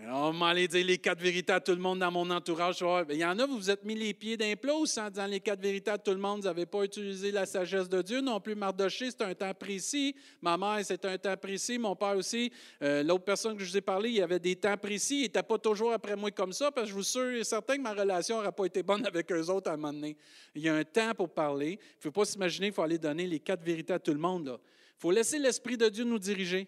[0.03, 2.83] On va aller dire les quatre vérités à tout le monde dans mon entourage.
[3.09, 5.25] Il y en a, vous vous êtes mis les pieds d'un plat ou sans dans
[5.25, 8.19] les quatre vérités à tout le monde, vous n'avez pas utilisé la sagesse de Dieu
[8.19, 8.55] non plus.
[8.55, 10.13] Mardoché, c'est un temps précis.
[10.41, 11.77] Ma mère, c'est un temps précis.
[11.77, 12.51] Mon père aussi.
[12.81, 15.19] Euh, l'autre personne que je vous ai parlé, il y avait des temps précis.
[15.19, 17.81] Il n'était pas toujours après moi comme ça parce que je vous suis certain que
[17.81, 20.17] ma relation n'aurait pas été bonne avec eux autres à un moment donné.
[20.53, 21.79] Il y a un temps pour parler.
[21.79, 24.19] Il ne faut pas s'imaginer qu'il faut aller donner les quatre vérités à tout le
[24.19, 24.59] monde.
[24.59, 26.67] Il faut laisser l'Esprit de Dieu nous diriger.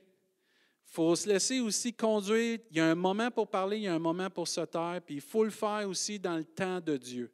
[0.90, 2.60] Il faut se laisser aussi conduire.
[2.72, 5.00] Il y a un moment pour parler, il y a un moment pour se taire,
[5.06, 7.32] puis il faut le faire aussi dans le temps de Dieu,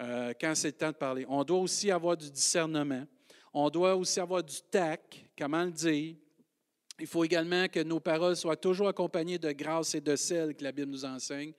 [0.00, 1.24] euh, quand c'est le temps de parler.
[1.28, 3.04] On doit aussi avoir du discernement.
[3.52, 6.14] On doit aussi avoir du tact, comment le dire.
[7.00, 10.62] Il faut également que nos paroles soient toujours accompagnées de grâce et de sel que
[10.62, 11.52] la Bible nous enseigne.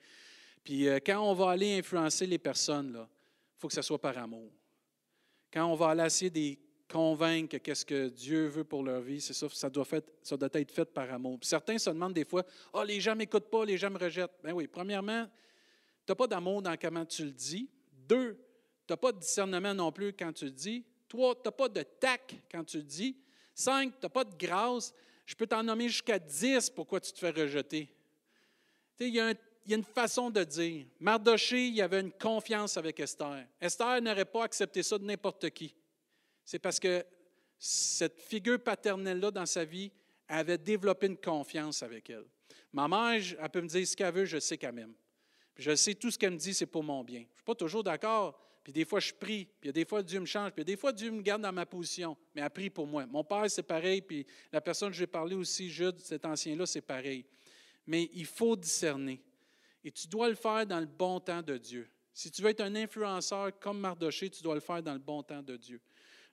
[0.62, 4.16] Puis euh, quand on va aller influencer les personnes, il faut que ce soit par
[4.18, 4.50] amour.
[5.52, 9.34] Quand on va aller essayer des convaincre qu'est-ce que Dieu veut pour leur vie, c'est
[9.34, 11.38] ça, ça doit, être fait par amour.
[11.42, 13.98] certains se demandent des fois, ah, oh, les gens ne m'écoutent pas, les gens me
[13.98, 14.38] rejettent.
[14.42, 15.26] Ben oui, premièrement,
[16.06, 17.68] tu n'as pas d'amour dans comment tu le dis.
[18.08, 18.34] Deux,
[18.86, 20.84] tu n'as pas de discernement non plus quand tu le dis.
[21.08, 23.16] Trois, tu n'as pas de tac quand tu le dis.
[23.54, 24.94] Cinq, tu n'as pas de grâce.
[25.26, 27.94] Je peux t'en nommer jusqu'à dix pourquoi tu te fais rejeter.
[29.00, 29.34] Il y, y a
[29.76, 30.86] une façon de dire.
[30.98, 33.46] Mardoché, il y avait une confiance avec Esther.
[33.60, 35.74] Esther n'aurait pas accepté ça de n'importe qui
[36.48, 37.04] c'est parce que
[37.58, 39.92] cette figure paternelle-là dans sa vie
[40.28, 42.24] avait développé une confiance avec elle.
[42.72, 44.94] Ma mère, elle peut me dire ce qu'elle veut, je sais qu'elle m'aime.
[45.58, 47.18] je sais tout ce qu'elle me dit, c'est pour mon bien.
[47.18, 48.40] Je ne suis pas toujours d'accord.
[48.64, 49.46] Puis des fois, je prie.
[49.60, 50.52] Puis des fois, Dieu me change.
[50.52, 52.16] Puis des fois, Dieu me garde dans ma position.
[52.34, 53.04] Mais elle prie pour moi.
[53.04, 54.00] Mon père, c'est pareil.
[54.00, 57.26] Puis la personne que j'ai parlé aussi, Jude, cet ancien-là, c'est pareil.
[57.86, 59.20] Mais il faut discerner.
[59.84, 61.90] Et tu dois le faire dans le bon temps de Dieu.
[62.14, 65.22] Si tu veux être un influenceur comme Mardoché, tu dois le faire dans le bon
[65.22, 65.80] temps de Dieu.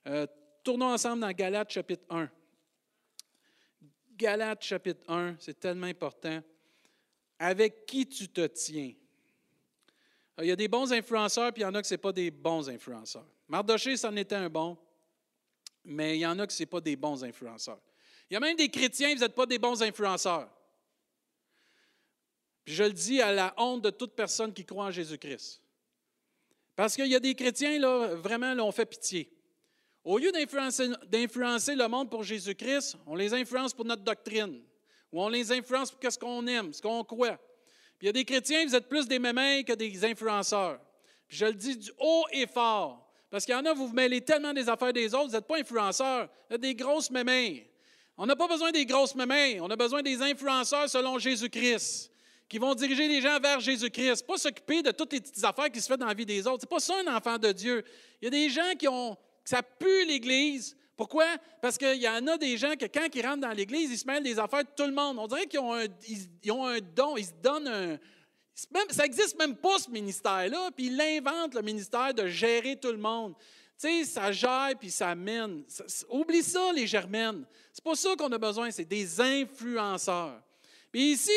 [0.08, 0.28] Euh,
[0.64, 2.30] tournons ensemble dans Galates chapitre 1.
[4.16, 6.42] Galates chapitre 1, c'est tellement important.
[7.40, 8.94] Avec qui tu te tiens?
[10.40, 12.30] il y a des bons influenceurs, puis il y en a que ce pas des
[12.30, 13.26] bons influenceurs.
[13.48, 14.78] Mardoché, c'en était un bon,
[15.84, 17.80] mais il y en a que ce pas des bons influenceurs.
[18.30, 20.50] Il y a même des chrétiens, vous n'êtes pas des bons influenceurs.
[22.66, 25.62] Je le dis à la honte de toute personne qui croit en Jésus-Christ.
[26.76, 29.32] Parce qu'il y a des chrétiens, là, vraiment, là, on fait pitié.
[30.06, 34.62] Au lieu d'influencer le monde pour Jésus-Christ, on les influence pour notre doctrine,
[35.12, 37.40] ou on les influence pour ce qu'on aime, ce qu'on croit.
[37.98, 40.80] Puis il y a des chrétiens, vous êtes plus des mémins que des influenceurs.
[41.28, 43.10] Puis je le dis du haut et fort.
[43.32, 45.48] Parce qu'il y en a, vous vous mêlez tellement des affaires des autres, vous n'êtes
[45.48, 47.56] pas influenceurs, vous êtes des grosses mémins.
[48.16, 52.12] On n'a pas besoin des grosses mémins, on a besoin des influenceurs selon Jésus-Christ,
[52.48, 55.82] qui vont diriger les gens vers Jésus-Christ, pas s'occuper de toutes les petites affaires qui
[55.82, 56.62] se font dans la vie des autres.
[56.62, 57.84] Ce n'est pas ça un enfant de Dieu.
[58.22, 60.76] Il y a des gens qui ont ça pue l'Église.
[60.98, 61.26] Pourquoi?
[61.62, 64.08] Parce qu'il y en a des gens que quand ils rentrent dans l'Église, ils se
[64.08, 65.20] mêlent des affaires de tout le monde.
[65.20, 67.98] On dirait qu'ils ont un, don, ils se donnent un.
[68.90, 72.98] ça n'existe même pas, ce ministère-là, puis ils l'inventent, le ministère de gérer tout le
[72.98, 73.36] monde.
[73.78, 75.64] Tu sais, ça gère puis ça mène.
[76.10, 77.46] oublie ça, les germaines.
[77.74, 80.42] C'est pas ça qu'on a besoin, c'est des influenceurs.
[80.94, 81.32] Puis ici,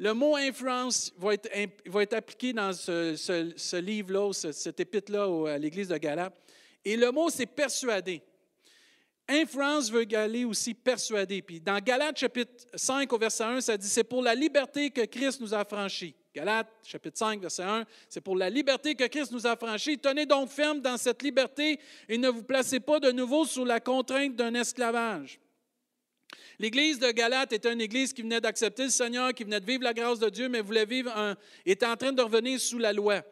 [0.00, 6.34] le mot influence va être, appliqué dans ce, livre-là, cet épître-là à l'Église de Galate.
[6.84, 8.22] Et le mot, c'est persuader.
[9.28, 11.42] Influence veut égaler aussi persuader.
[11.42, 15.02] Puis dans Galates chapitre 5 au verset 1, ça dit, c'est pour la liberté que
[15.02, 16.14] Christ nous a franchis.
[16.34, 19.98] Galates chapitre 5 verset 1, c'est pour la liberté que Christ nous a franchis.
[19.98, 23.80] Tenez donc ferme dans cette liberté et ne vous placez pas de nouveau sous la
[23.80, 25.38] contrainte d'un esclavage.
[26.58, 29.84] L'église de Galate était une église qui venait d'accepter le Seigneur, qui venait de vivre
[29.84, 32.92] la grâce de Dieu, mais voulait vivre un, était en train de revenir sous la
[32.92, 33.22] loi.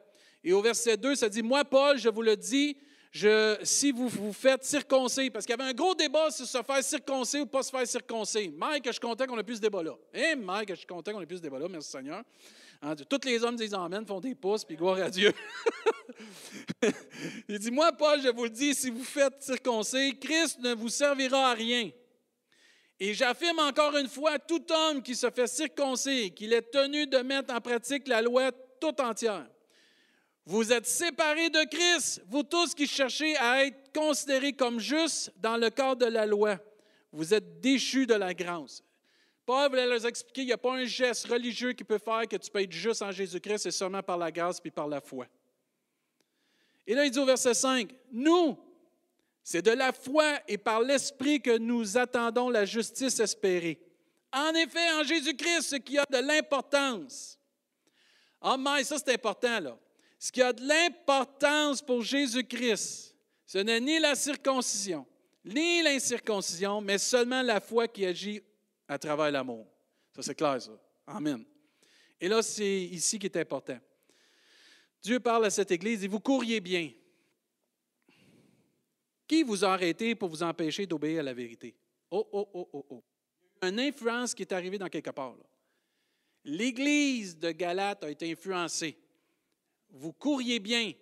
[0.42, 2.76] Et au verset 2, ça dit, moi, Paul, je vous le dis,
[3.12, 6.82] si vous vous faites circoncer, parce qu'il y avait un gros débat sur se faire
[6.82, 8.52] circoncer ou pas se faire circoncer.
[8.56, 9.94] Mike, je suis content qu'on ait plus ce débat-là.
[10.14, 12.22] Eh, Mike, je suis content qu'on ait plus ce débat-là, merci Seigneur.
[12.82, 15.32] Hein, tous les hommes disent Amen, font des pouces, puis gloire à Dieu.
[17.48, 20.88] Il dit Moi, Paul, je vous le dis, si vous faites circoncer, Christ ne vous
[20.88, 21.90] servira à rien.
[22.98, 27.18] Et j'affirme encore une fois, tout homme qui se fait circoncire, qu'il est tenu de
[27.18, 29.46] mettre en pratique la loi tout entière.
[30.50, 35.56] Vous êtes séparés de Christ, vous tous qui cherchez à être considérés comme justes dans
[35.56, 36.58] le cadre de la loi.
[37.12, 38.82] Vous êtes déchus de la grâce.
[39.46, 42.34] Paul voulait leur expliquer qu'il n'y a pas un geste religieux qui peut faire que
[42.34, 45.28] tu peux être juste en Jésus-Christ, c'est seulement par la grâce puis par la foi.
[46.84, 48.58] Et là, il dit au verset 5, Nous,
[49.44, 53.80] c'est de la foi et par l'Esprit que nous attendons la justice espérée.
[54.32, 57.38] En effet, en Jésus-Christ, ce qui a de l'importance.
[58.42, 59.78] Oh mais ça c'est important là.
[60.20, 65.06] Ce qui a de l'importance pour Jésus-Christ, ce n'est ni la circoncision,
[65.42, 68.42] ni l'incirconcision, mais seulement la foi qui agit
[68.86, 69.66] à travers l'amour.
[70.14, 70.78] Ça, c'est clair, ça.
[71.06, 71.42] Amen.
[72.20, 73.78] Et là, c'est ici qui est important.
[75.02, 76.92] Dieu parle à cette Église et vous courriez bien.
[79.26, 81.74] Qui vous a arrêté pour vous empêcher d'obéir à la vérité?
[82.10, 83.04] Oh, oh, oh, oh, oh.
[83.62, 85.34] Une influence qui est arrivée dans quelque part.
[86.44, 88.98] L'Église de Galate a été influencée.
[89.90, 90.92] Vous courriez bien.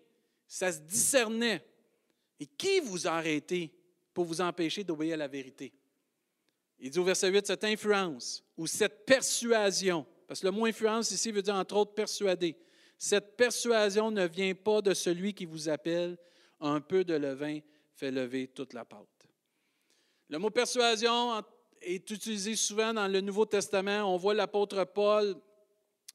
[0.47, 1.65] Ça se discernait.
[2.41, 3.73] Et qui vous a arrêté
[4.15, 5.73] pour vous empêcher d'obéir à la vérité?
[6.79, 11.11] Il dit au verset 8, cette influence ou cette persuasion, parce que le mot influence
[11.11, 12.57] ici veut dire entre autres persuader.
[12.97, 16.17] Cette persuasion ne vient pas de celui qui vous appelle
[16.61, 17.61] un peu de levain
[17.95, 19.29] fait lever toute la pâte.
[20.29, 21.43] Le mot persuasion
[21.81, 24.03] est utilisé souvent dans le Nouveau Testament.
[24.13, 25.35] On voit l'apôtre Paul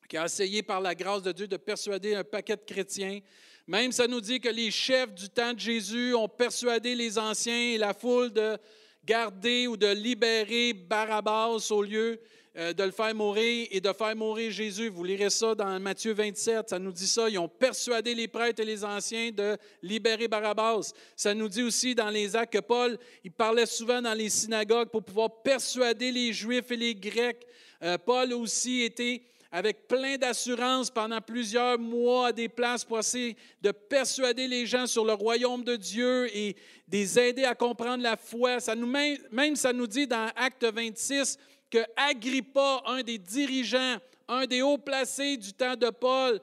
[0.08, 3.20] qui a essayé par la grâce de Dieu de persuader un paquet de chrétiens.
[3.68, 7.74] Même ça nous dit que les chefs du temps de Jésus ont persuadé les anciens
[7.74, 8.58] et la foule de
[9.06, 12.20] garder ou de libérer Barabbas au lieu
[12.56, 14.90] euh, de le faire mourir et de faire mourir Jésus.
[14.90, 17.28] Vous lirez ça dans Matthieu 27, ça nous dit ça.
[17.28, 20.92] Ils ont persuadé les prêtres et les anciens de libérer Barabbas.
[21.16, 24.90] Ça nous dit aussi dans les actes que Paul, il parlait souvent dans les synagogues
[24.90, 27.48] pour pouvoir persuader les Juifs et les Grecs.
[27.82, 33.38] Euh, Paul aussi était avec plein d'assurance pendant plusieurs mois à des places pour essayer
[33.62, 36.56] de persuader les gens sur le royaume de Dieu et
[36.92, 38.60] les aider à comprendre la foi.
[38.60, 38.92] Ça nous,
[39.32, 41.38] même ça nous dit dans Acte 26
[41.70, 46.42] que Agrippa, un des dirigeants, un des hauts placés du temps de Paul,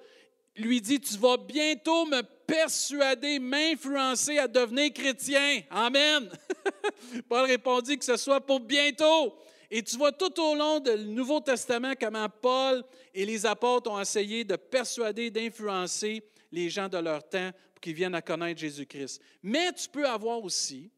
[0.55, 5.62] lui dit, tu vas bientôt me persuader, m'influencer à devenir chrétien.
[5.68, 6.31] Amen.
[7.29, 9.35] Paul répondit que ce soit pour bientôt.
[9.70, 12.83] Et tu vois tout au long du Nouveau Testament comment Paul
[13.14, 17.94] et les apôtres ont essayé de persuader, d'influencer les gens de leur temps pour qu'ils
[17.94, 19.22] viennent à connaître Jésus-Christ.
[19.42, 20.90] Mais tu peux avoir aussi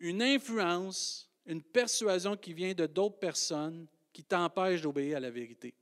[0.00, 5.74] une influence une persuasion qui vient de d'autres personnes qui t'empêchent d'obéir à la vérité.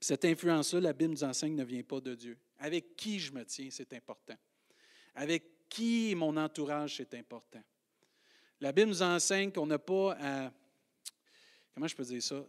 [0.00, 2.38] cette influence-là, la Bible nous enseigne, ne vient pas de Dieu.
[2.58, 4.36] Avec qui je me tiens, c'est important.
[5.14, 7.62] Avec qui mon entourage, c'est important.
[8.60, 10.52] La Bible nous enseigne qu'on n'a pas à,
[11.74, 12.44] comment je peux dire ça,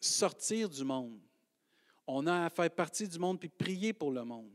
[0.00, 1.20] sortir du monde.
[2.06, 4.50] On a à faire partie du monde puis prier pour le monde.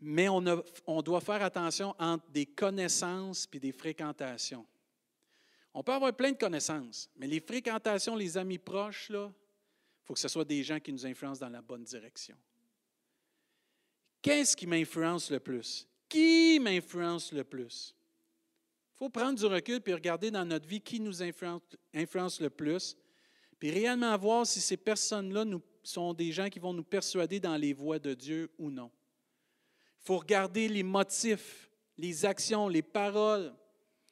[0.00, 4.66] Mais on, doit faire attention entre des connaissances puis des fréquentations.
[5.74, 9.30] On peut avoir plein de connaissances, mais les fréquentations, les amis proches, il
[10.02, 12.36] faut que ce soit des gens qui nous influencent dans la bonne direction.
[14.22, 15.86] Qu'est-ce qui m'influence le plus?
[16.08, 17.94] Qui m'influence le plus?
[19.00, 22.98] Faut prendre du recul puis regarder dans notre vie qui nous influence, le plus,
[23.58, 25.46] puis réellement voir si ces personnes-là
[25.82, 28.90] sont des gens qui vont nous persuader dans les voies de Dieu ou non.
[30.02, 33.54] Il faut regarder les motifs, les actions, les paroles.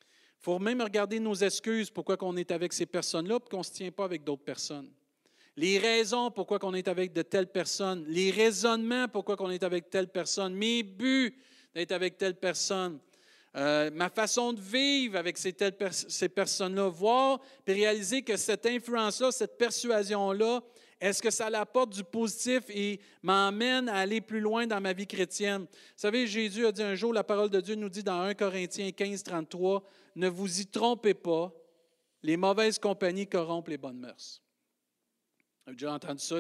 [0.00, 3.64] Il faut même regarder nos excuses, pourquoi on est avec ces personnes-là, et qu'on ne
[3.64, 4.90] se tient pas avec d'autres personnes.
[5.54, 9.90] Les raisons pourquoi on est avec de telles personnes, les raisonnements pourquoi on est avec
[9.90, 11.36] telle personne, mes buts
[11.74, 12.98] d'être avec telle personne,
[13.58, 19.58] euh, ma façon de vivre avec ces, personnes-là, voir et réaliser que cette influence-là, cette
[19.58, 20.62] persuasion-là,
[21.00, 25.08] est-ce que ça l'apporte du positif et m'emmène à aller plus loin dans ma vie
[25.08, 25.62] chrétienne?
[25.62, 28.34] Vous savez, Jésus a dit un jour, la parole de Dieu nous dit dans 1
[28.34, 29.82] Corinthiens 15, 33,
[30.14, 31.52] ne vous y trompez pas,
[32.22, 34.40] les mauvaises compagnies corrompent les bonnes mœurs.
[35.66, 36.36] Vous avez déjà entendu ça,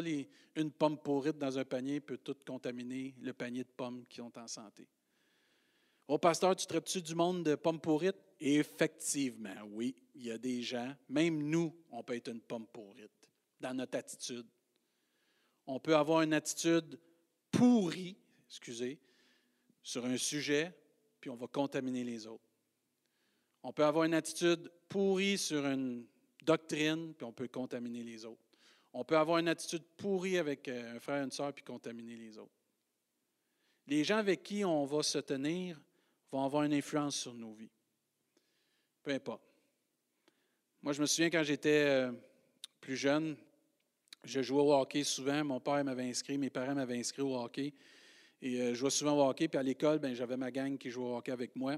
[0.54, 4.36] une pomme pourrite dans un panier peut tout contaminer le panier de pommes qui sont
[4.38, 4.88] en santé.
[6.10, 8.16] Oh, pasteur, tu traites-tu du monde de pommes pourrites?
[8.40, 13.10] Effectivement, oui, il y a des gens, même nous, on peut être une pomme pourrite
[13.60, 14.46] dans notre attitude.
[15.66, 16.98] On peut avoir une attitude
[17.50, 18.16] pourrie,
[18.48, 18.98] excusez,
[19.82, 20.74] sur un sujet,
[21.20, 22.44] puis on va contaminer les autres.
[23.62, 26.06] On peut avoir une attitude pourrie sur une
[26.42, 28.40] doctrine, puis on peut contaminer les autres.
[28.94, 32.16] On peut avoir une attitude pourrie avec euh, un frère et une sœur, puis contaminer
[32.16, 32.54] les autres.
[33.86, 35.78] Les gens avec qui on va se tenir
[36.30, 37.70] vont avoir une influence sur nos vies.
[39.02, 39.42] Peu importe.
[40.82, 42.12] Moi, je me souviens quand j'étais euh,
[42.80, 43.36] plus jeune,
[44.24, 45.44] je jouais au hockey souvent.
[45.44, 47.72] Mon père m'avait inscrit, mes parents m'avaient inscrit au hockey.
[48.40, 49.48] Et euh, je jouais souvent au hockey.
[49.48, 51.76] Puis à l'école, ben, j'avais ma gang qui jouait au hockey avec moi.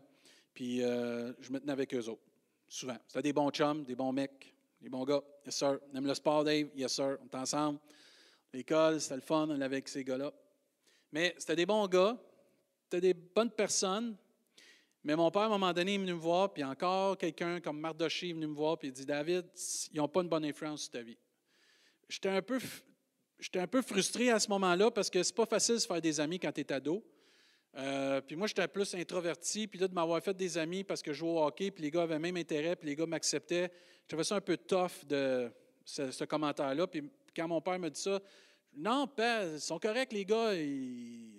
[0.53, 2.23] Puis euh, je me tenais avec eux autres,
[2.69, 2.97] souvent.
[3.07, 5.23] C'était des bons chums, des bons mecs, des bons gars.
[5.45, 5.79] Yes, sir.
[5.93, 6.69] On aime le sport, Dave?
[6.75, 7.19] Yes, sir.
[7.23, 7.79] On est ensemble.
[8.53, 10.33] L'école, c'était le fun, on avait avec ces gars-là.
[11.13, 12.19] Mais c'était des bons gars,
[12.85, 14.17] c'était des bonnes personnes.
[15.03, 17.81] Mais mon père, à un moment donné, est venu me voir, puis encore quelqu'un comme
[17.81, 19.47] Mardoché est venu me voir, puis il dit David,
[19.93, 21.17] ils n'ont pas une bonne influence sur ta vie.
[22.09, 22.59] J'étais un peu,
[23.55, 26.21] un peu frustré à ce moment-là parce que c'est pas facile de se faire des
[26.21, 27.03] amis quand tu es ado.
[27.77, 31.13] Euh, puis moi, j'étais plus introverti, puis là, de m'avoir fait des amis parce que
[31.13, 33.71] je jouais au hockey, puis les gars avaient même intérêt, puis les gars m'acceptaient.
[34.03, 35.51] Je trouvais ça un peu tough de
[35.85, 36.87] ce, commentaire-là.
[36.87, 38.21] Puis quand mon père me dit ça,
[38.77, 40.53] non, père, ils sont corrects, les gars.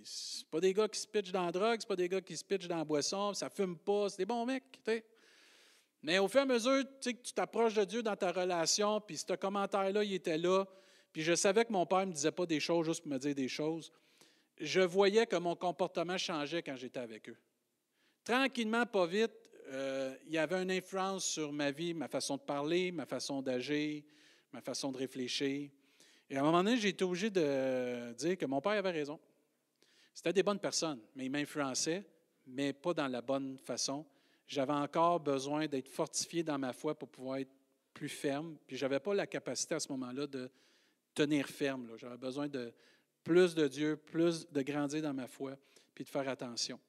[0.04, 2.36] C'est pas des gars qui se pitchent dans la drogue, c'est pas des gars qui
[2.36, 4.80] se pitchent dans la boisson, ça fume pas, c'est des bons mecs.
[6.04, 9.18] Mais au fur et à mesure que tu t'approches de Dieu dans ta relation, puis
[9.18, 10.66] ce commentaire-là, il était là,
[11.14, 13.18] puis je savais que mon père ne me disait pas des choses juste pour me
[13.18, 13.92] dire des choses,
[14.60, 17.38] je voyais que mon comportement changeait quand j'étais avec eux.
[18.24, 19.32] Tranquillement, pas vite,
[19.70, 23.42] euh, il y avait une influence sur ma vie, ma façon de parler, ma façon
[23.42, 24.04] d'agir,
[24.52, 25.70] ma façon de réfléchir.
[26.32, 29.20] Et à un moment donné, j'ai été obligé de dire que mon père avait raison.
[30.14, 32.06] C'était des bonnes personnes, mais il m'influençait,
[32.48, 34.06] mais pas dans la bonne façon.
[34.48, 37.52] J'avais encore besoin d'être fortifié dans ma foi pour pouvoir être
[37.94, 38.56] plus ferme.
[38.66, 40.50] Puis je n'avais pas la capacité à ce moment-là de
[41.14, 41.92] tenir ferme.
[41.98, 42.74] J'avais besoin de
[43.26, 45.58] plus de Dieu, plus de grandir dans ma foi,
[45.94, 46.80] puis de faire attention.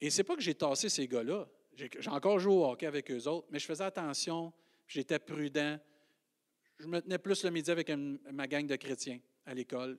[0.00, 1.46] Et c'est pas que j'ai tassé ces gars-là.
[1.74, 4.50] J'ai encore joué au hockey avec eux autres, mais je faisais attention,
[4.86, 5.78] j'étais prudent,
[6.82, 7.90] je me tenais plus le midi avec
[8.32, 9.96] ma gang de chrétiens à l'école,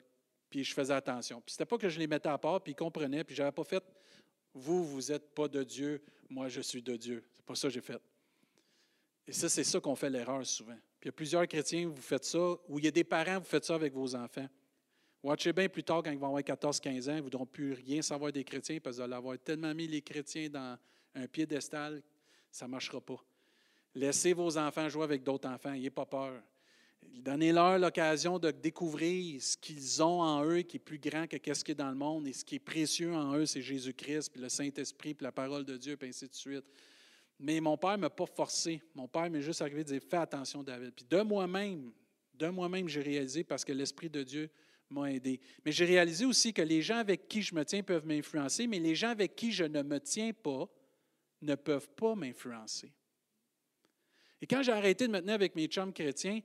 [0.50, 1.42] puis je faisais attention.
[1.42, 3.64] Puis c'était pas que je les mettais à part, puis ils comprenaient, puis j'avais pas
[3.64, 3.84] fait
[4.54, 7.24] vous, vous n'êtes pas de Dieu, moi je suis de Dieu.
[7.34, 8.02] C'est pas ça que j'ai fait.
[9.26, 10.78] Et ça, c'est ça qu'on fait l'erreur souvent.
[11.00, 13.40] Puis il y a plusieurs chrétiens, vous faites ça, ou il y a des parents,
[13.40, 14.48] vous faites ça avec vos enfants.
[15.24, 18.02] Watchez bien plus tard, quand ils vont avoir 14-15 ans, ils ne voudront plus rien
[18.02, 20.78] savoir des chrétiens parce qu'ils vont avoir tellement mis les chrétiens dans
[21.16, 22.04] un piédestal,
[22.52, 23.24] ça ne marchera pas.
[23.96, 26.44] Laissez vos enfants jouer avec d'autres enfants, n'ayez pas peur.
[27.16, 31.64] Donnez-leur l'occasion de découvrir ce qu'ils ont en eux qui est plus grand que ce
[31.64, 32.28] qui est dans le monde.
[32.28, 35.66] Et ce qui est précieux en eux, c'est Jésus-Christ, puis le Saint-Esprit, puis la parole
[35.66, 36.66] de Dieu, puis ainsi de suite.
[37.40, 38.82] Mais mon père ne m'a pas forcé.
[38.96, 40.92] Mon père m'est juste arrivé de dire Fais attention, David.
[40.92, 41.92] Puis de moi-même,
[42.34, 44.50] de moi-même, j'ai réalisé parce que l'Esprit de Dieu
[44.90, 45.40] m'a aidé.
[45.66, 48.80] Mais j'ai réalisé aussi que les gens avec qui je me tiens peuvent m'influencer, mais
[48.80, 50.70] les gens avec qui je ne me tiens pas
[51.42, 52.92] ne peuvent pas m'influencer.
[54.42, 56.42] Et quand j'ai arrêté de me tenir avec mes chums chrétiens,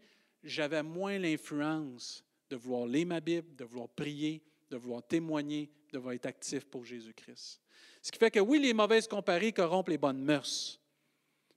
[0.48, 5.98] j'avais moins l'influence de vouloir lire ma Bible, de vouloir prier, de vouloir témoigner, de
[5.98, 7.60] vouloir être actif pour Jésus-Christ.
[8.02, 10.80] Ce qui fait que oui, les mauvaises comparées corrompent les bonnes mœurs,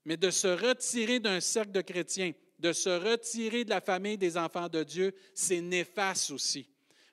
[0.05, 4.37] mais de se retirer d'un cercle de chrétiens, de se retirer de la famille des
[4.37, 6.67] enfants de Dieu, c'est néfaste aussi,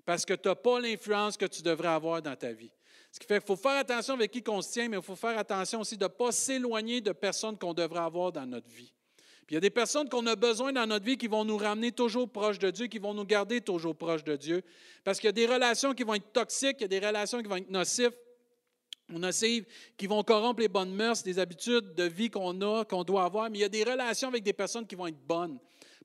[0.05, 2.73] parce que tu n'as pas l'influence que tu devrais avoir dans ta vie.
[3.13, 5.17] Ce qui fait qu'il faut faire attention avec qui on se tient, mais il faut
[5.17, 8.93] faire attention aussi de ne pas s'éloigner de personnes qu'on devrait avoir dans notre vie
[9.51, 11.91] il y a des personnes qu'on a besoin dans notre vie qui vont nous ramener
[11.91, 14.63] toujours proche de Dieu, qui vont nous garder toujours proche de Dieu.
[15.05, 17.41] Parce qu'il y a des relations qui vont être toxiques, il y a des relations
[17.41, 18.13] qui vont être nocives,
[19.09, 19.65] nocives,
[19.97, 23.49] qui vont corrompre les bonnes mœurs, des habitudes de vie qu'on a, qu'on doit avoir.
[23.49, 25.59] Mais il y a des relations avec des personnes qui vont être bonnes.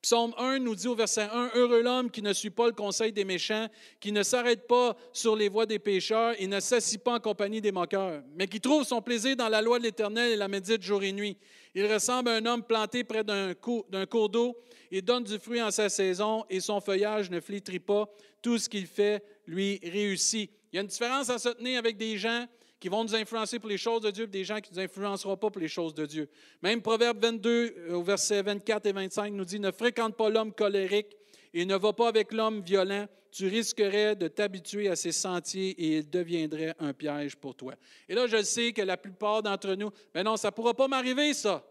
[0.04, 3.14] Psaume 1 nous dit au verset 1, Heureux l'homme qui ne suit pas le conseil
[3.14, 3.70] des méchants,
[4.02, 7.62] qui ne s'arrête pas sur les voies des pécheurs et ne s'assit pas en compagnie
[7.62, 10.84] des moqueurs, mais qui trouve son plaisir dans la loi de l'Éternel et la médite
[10.84, 11.38] jour et nuit.
[11.74, 14.58] Il ressemble à un homme planté près d'un cours, d'eau.
[14.92, 18.06] Il donne du fruit en sa saison et son feuillage ne flétrit pas.
[18.42, 20.52] Tout ce qu'il fait lui réussit.
[20.74, 22.46] Il y a une différence à se tenir avec des gens
[22.84, 24.84] qui vont nous influencer pour les choses de Dieu, et des gens qui ne nous
[24.84, 26.28] influenceront pas pour les choses de Dieu.
[26.62, 30.52] Même Proverbe 22, euh, au verset 24 et 25, nous dit Ne fréquente pas l'homme
[30.52, 31.16] colérique
[31.54, 33.08] et ne va pas avec l'homme violent.
[33.32, 37.74] Tu risquerais de t'habituer à ses sentiers et il deviendrait un piège pour toi.
[38.10, 40.90] Et là, je sais que la plupart d'entre nous, mais non, ça ne pourra pas
[40.90, 41.66] m'arriver, ça.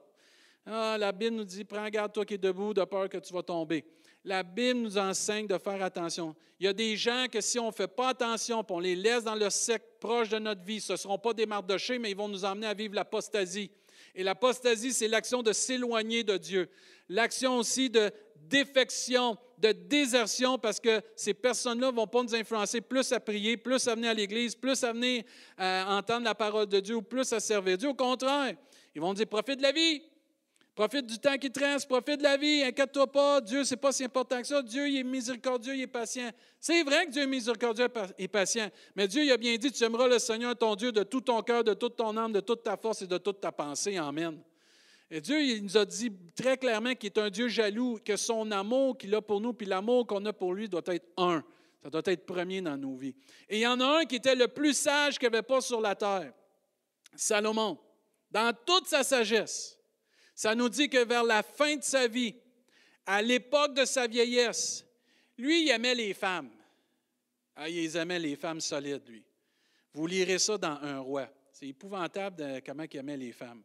[0.64, 3.34] Ah, la Bible nous dit Prends garde, toi qui es debout, de peur que tu
[3.34, 3.84] vas tomber.
[4.24, 6.34] La Bible nous enseigne de faire attention.
[6.60, 9.24] Il y a des gens que si on ne fait pas attention, on les laisse
[9.24, 12.16] dans le sec proche de notre vie, ce ne seront pas des mardochés, mais ils
[12.16, 13.70] vont nous emmener à vivre l'apostasie.
[14.14, 16.68] Et l'apostasie, c'est l'action de s'éloigner de Dieu.
[17.08, 22.80] L'action aussi de défection, de désertion, parce que ces personnes-là ne vont pas nous influencer
[22.80, 25.24] plus à prier, plus à venir à l'Église, plus à venir
[25.56, 27.88] à entendre la parole de Dieu ou plus à servir Dieu.
[27.88, 28.54] Au contraire,
[28.94, 30.02] ils vont dire profite de la vie,
[30.74, 34.04] Profite du temps qui te profite de la vie, inquiète-toi pas, Dieu, c'est pas si
[34.04, 34.62] important que ça.
[34.62, 36.30] Dieu, il est miséricordieux, il est patient.
[36.58, 39.84] C'est vrai que Dieu est miséricordieux et patient, mais Dieu, il a bien dit, tu
[39.84, 42.62] aimeras le Seigneur ton Dieu de tout ton cœur, de toute ton âme, de toute
[42.62, 43.98] ta force et de toute ta pensée.
[43.98, 44.40] Amen.
[45.10, 48.50] Et Dieu il nous a dit très clairement qu'il est un Dieu jaloux, que son
[48.50, 51.44] amour qu'il a pour nous, puis l'amour qu'on a pour lui doit être un.
[51.82, 53.14] Ça doit être premier dans nos vies.
[53.46, 55.60] Et il y en a un qui était le plus sage qu'il n'y avait pas
[55.60, 56.32] sur la terre,
[57.14, 57.78] Salomon.
[58.30, 59.78] Dans toute sa sagesse,
[60.42, 62.34] ça nous dit que vers la fin de sa vie,
[63.06, 64.84] à l'époque de sa vieillesse,
[65.38, 66.50] lui, il aimait les femmes.
[67.54, 69.22] Ah, il aimait les femmes solides, lui.
[69.94, 71.28] Vous lirez ça dans Un roi.
[71.52, 73.62] C'est épouvantable de comment il aimait les femmes.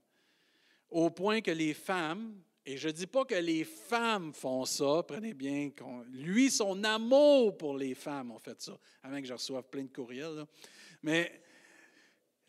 [0.91, 5.01] Au point que les femmes, et je ne dis pas que les femmes font ça,
[5.07, 5.71] prenez bien,
[6.11, 9.91] lui, son amour pour les femmes ont fait ça, avant que je reçoive plein de
[9.91, 10.45] courriels.
[11.01, 11.41] Mais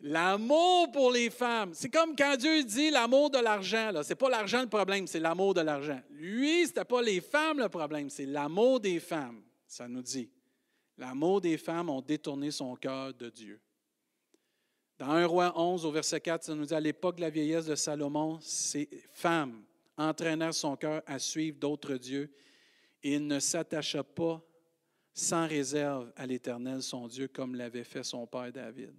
[0.01, 3.91] l'amour pour les femmes, c'est comme quand Dieu dit l'amour de l'argent.
[4.03, 6.01] Ce n'est pas l'argent le problème, c'est l'amour de l'argent.
[6.11, 9.41] Lui, ce n'était pas les femmes le problème, c'est l'amour des femmes.
[9.67, 10.29] Ça nous dit.
[10.97, 13.61] L'amour des femmes ont détourné son cœur de Dieu.
[14.97, 17.65] Dans 1 roi 11, au verset 4, ça nous dit à l'époque de la vieillesse
[17.65, 19.63] de Salomon, ces femmes
[19.97, 22.29] entraînèrent son cœur à suivre d'autres dieux
[23.01, 24.41] et il ne s'attacha pas
[25.13, 28.93] sans réserve à l'Éternel, son Dieu, comme l'avait fait son père David.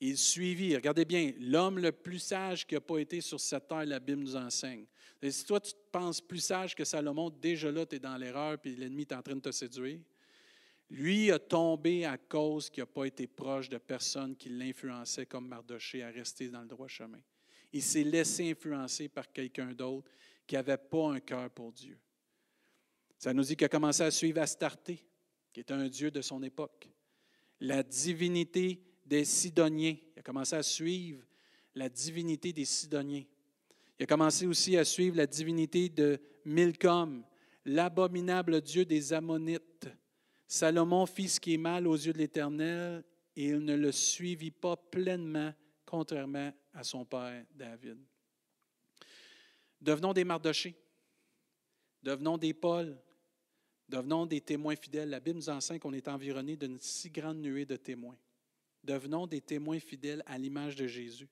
[0.00, 3.86] Il suivit, regardez bien, l'homme le plus sage qui n'a pas été sur cette terre,
[3.86, 4.84] la Bible nous enseigne.
[5.22, 8.58] Si toi, tu te penses plus sage que Salomon, déjà là, tu es dans l'erreur,
[8.58, 10.00] puis l'ennemi est en train de te séduire.
[10.90, 15.48] Lui a tombé à cause qu'il n'a pas été proche de personnes qui l'influençaient comme
[15.48, 17.20] Mardoché à rester dans le droit chemin.
[17.72, 20.10] Il s'est laissé influencer par quelqu'un d'autre
[20.46, 21.98] qui n'avait pas un cœur pour Dieu.
[23.18, 25.04] Ça nous dit qu'il a commencé à suivre Astarté,
[25.52, 26.88] qui est un dieu de son époque.
[27.60, 29.96] La divinité des Sidoniens.
[30.14, 31.24] Il a commencé à suivre
[31.74, 33.24] la divinité des Sidoniens.
[33.98, 37.24] Il a commencé aussi à suivre la divinité de Milcom,
[37.64, 39.88] l'abominable dieu des Ammonites.
[40.46, 43.04] Salomon fit ce qui est mal aux yeux de l'Éternel
[43.34, 45.52] et il ne le suivit pas pleinement,
[45.84, 47.98] contrairement à son père David.
[49.80, 50.74] Devenons des Mardochés,
[52.02, 52.98] devenons des Paul,
[53.88, 55.10] devenons des témoins fidèles.
[55.10, 58.16] La Bible nous enseigne qu'on est environné d'une si grande nuée de témoins.
[58.86, 61.28] Devenons des témoins fidèles à l'image de Jésus,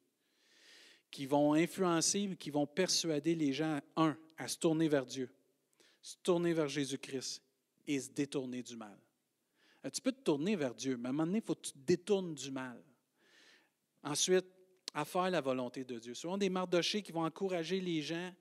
[1.11, 5.31] qui vont influencer, qui vont persuader les gens, un, à se tourner vers Dieu,
[6.03, 7.43] se tourner vers Jésus-Christ
[7.87, 8.99] et se détourner du mal.
[9.85, 11.67] Euh, tu peux te tourner vers Dieu, mais à un moment donné, il faut que
[11.67, 12.83] tu te détournes du mal.
[14.03, 14.47] Ensuite,
[14.93, 16.15] à faire la volonté de Dieu.
[16.15, 18.33] Souvent des mardochés qui vont encourager les gens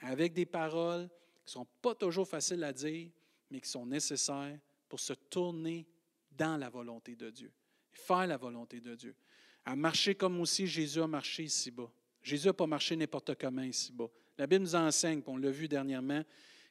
[0.00, 1.08] avec des paroles
[1.44, 3.10] qui ne sont pas toujours faciles à dire,
[3.50, 4.58] mais qui sont nécessaires
[4.88, 5.86] pour se tourner
[6.32, 7.52] dans la volonté de Dieu.
[7.96, 9.14] Faire la volonté de Dieu.
[9.64, 11.90] À marcher comme aussi Jésus a marché ici-bas.
[12.22, 14.10] Jésus n'a pas marché n'importe comment ici-bas.
[14.38, 16.22] La Bible nous enseigne, on l'a vu dernièrement,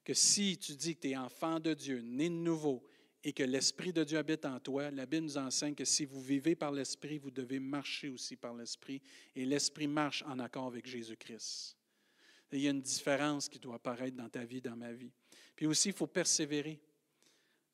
[0.04, 2.84] que si tu dis que tu es enfant de Dieu, né de nouveau,
[3.24, 6.22] et que l'Esprit de Dieu habite en toi, la Bible nous enseigne que si vous
[6.22, 9.02] vivez par l'Esprit, vous devez marcher aussi par l'Esprit,
[9.36, 11.76] et l'Esprit marche en accord avec Jésus-Christ.
[12.52, 15.12] Il y a une différence qui doit apparaître dans ta vie, dans ma vie.
[15.56, 16.80] Puis aussi, il faut persévérer.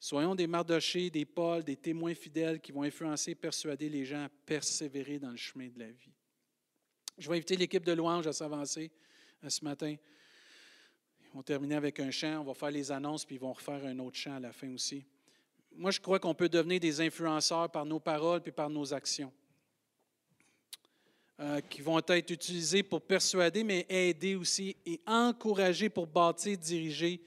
[0.04, 4.30] Soyons des mardochés, des Pauls, des témoins fidèles qui vont influencer, persuader les gens à
[4.48, 6.12] persévérer dans le chemin de la vie.
[7.20, 8.90] Je vais inviter l'équipe de louange à s'avancer
[9.44, 9.96] euh, ce matin.
[11.36, 13.86] On va terminer avec un chant, on va faire les annonces, puis ils vont refaire
[13.86, 15.06] un autre chant à la fin aussi.
[15.76, 19.32] Moi, je crois qu'on peut devenir des influenceurs par nos paroles puis par nos actions,
[21.40, 27.22] euh, qui vont être utilisées pour persuader, mais aider aussi et encourager pour bâtir, diriger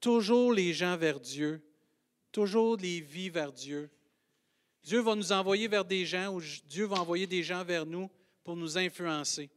[0.00, 1.60] toujours les gens vers Dieu,
[2.34, 3.88] toujours les vies vers Dieu.
[4.82, 8.10] Dieu va nous envoyer vers des gens ou Dieu va envoyer des gens vers nous
[8.42, 9.48] pour nous influencer.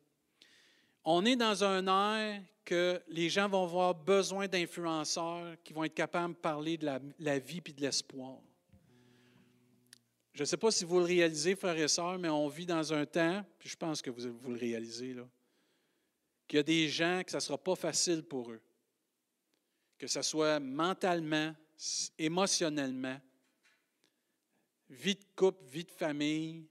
[1.03, 5.95] On est dans un air que les gens vont avoir besoin d'influenceurs qui vont être
[5.95, 8.37] capables de parler de la, vie et de l'espoir.
[10.33, 12.93] Je ne sais pas si vous le réalisez, frères et sœurs, mais on vit dans
[12.93, 15.15] un temps, puis je pense que vous, vous le réalisez,
[16.47, 18.61] qu'il y a des gens que ça ne sera pas facile pour eux.
[19.97, 21.55] Que ce soit mentalement,
[22.17, 23.19] émotionnellement,
[24.89, 26.67] vie de couple, vie de famille,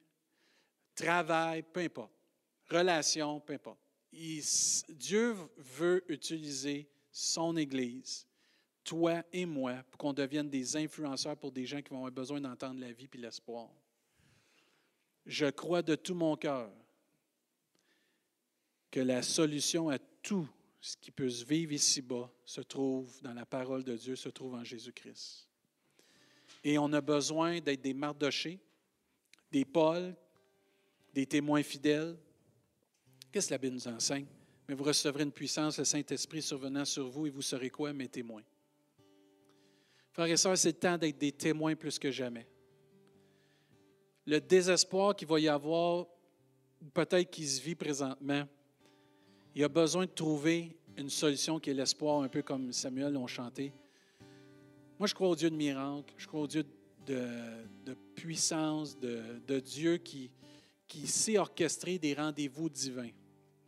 [0.94, 2.12] travail, peu importe,
[2.70, 3.80] relation, peu importe.
[4.88, 8.26] Dieu veut utiliser son Église,
[8.82, 12.40] toi et moi, pour qu'on devienne des influenceurs pour des gens qui vont avoir besoin
[12.40, 13.68] d'entendre la vie et l'espoir.
[15.26, 16.70] Je crois de tout mon cœur
[18.90, 20.48] que la solution à tout
[20.86, 24.54] ce qui peut se vivre ici-bas se trouve dans la parole de Dieu, se trouve
[24.54, 25.48] en Jésus-Christ.
[26.62, 28.60] Et on a besoin d'être des mardochés,
[29.50, 30.14] des Paul,
[31.12, 32.16] des témoins fidèles,
[33.32, 34.26] Qu'est-ce que la Bible nous enseigne?
[34.68, 37.92] Mais vous recevrez une puissance, le Saint-Esprit survenant sur vous, et vous serez quoi?
[37.92, 38.44] Mes témoins?
[40.12, 42.46] Frères et sœurs, c'est le temps d'être des témoins plus que jamais.
[44.24, 46.06] Le désespoir qu'il va y avoir,
[46.94, 48.48] peut-être qu'il se vit présentement,
[49.56, 53.26] il a besoin de trouver une solution qui est l'espoir, un peu comme Samuel l'ont
[53.26, 53.72] chanté.
[54.98, 56.62] Moi, je crois au Dieu de miracles, je crois au Dieu
[57.06, 60.30] de, puissance, de, Dieu qui,
[60.86, 63.08] qui sait orchestrer des rendez-vous divins.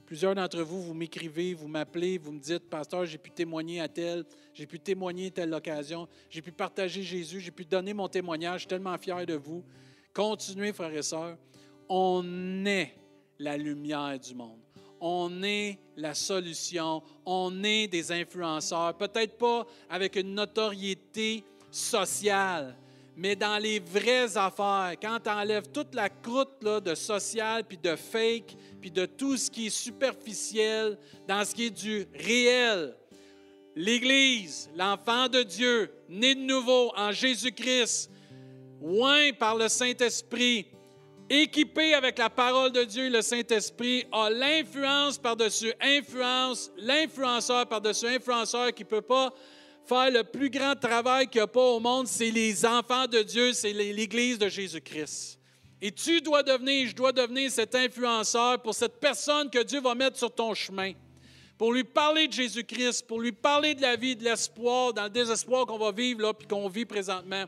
[0.05, 3.89] Plusieurs d'entre vous, vous m'écrivez, vous m'appelez, vous me dites, Pasteur, j'ai pu témoigner à
[3.89, 8.09] tel, j'ai pu témoigner à telle occasion, j'ai pu partager Jésus, j'ai pu donner mon
[8.09, 9.64] témoignage, je suis tellement fier de vous.
[10.12, 11.39] Continuez, frères et sœurs.
[11.89, 12.95] On est
[13.39, 14.67] la lumière du monde.
[15.01, 17.03] On est la solution.
[17.24, 18.96] On est des influenceurs.
[18.96, 22.76] Peut-être pas avec une notoriété sociale,
[23.16, 27.76] mais dans les vraies affaires, quand tu enlèves toute la croûte là, de social, puis
[27.76, 30.96] de fake, puis de tout ce qui est superficiel,
[31.26, 32.94] dans ce qui est du réel,
[33.74, 38.11] l'Église, l'enfant de Dieu, né de nouveau en Jésus-Christ,
[38.82, 40.66] oint par le Saint-Esprit,
[41.30, 48.06] équipé avec la parole de Dieu et le Saint-Esprit, a l'influence par-dessus influence, l'influenceur par-dessus
[48.06, 49.32] influenceur qui ne peut pas
[49.84, 53.22] faire le plus grand travail qu'il n'y a pas au monde, c'est les enfants de
[53.22, 55.38] Dieu, c'est l'Église de Jésus-Christ.
[55.80, 59.94] Et tu dois devenir, je dois devenir cet influenceur pour cette personne que Dieu va
[59.94, 60.92] mettre sur ton chemin,
[61.56, 65.10] pour lui parler de Jésus-Christ, pour lui parler de la vie, de l'espoir, dans le
[65.10, 67.44] désespoir qu'on va vivre là, puis qu'on vit présentement.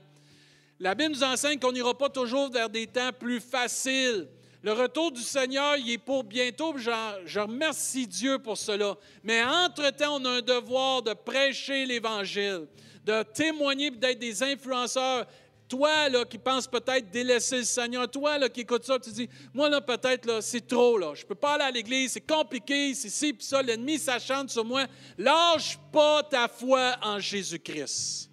[0.82, 4.26] La Bible nous enseigne qu'on n'ira pas toujours vers des temps plus faciles.
[4.62, 6.74] Le retour du Seigneur, il est pour bientôt.
[6.78, 8.96] Je remercie Dieu pour cela.
[9.22, 12.66] Mais entre-temps, on a un devoir de prêcher l'Évangile,
[13.04, 15.26] de témoigner, d'être des influenceurs.
[15.68, 19.28] Toi, là, qui penses peut-être délaisser le Seigneur, toi, là, qui écoute ça, tu dis,
[19.52, 21.12] moi, là, peut-être, là, c'est trop, là.
[21.14, 24.48] Je peux pas aller à l'église, c'est compliqué, c'est ci, puis ça, l'ennemi, ça chante
[24.48, 24.86] sur moi.
[25.16, 28.29] Lâche pas ta foi en Jésus-Christ.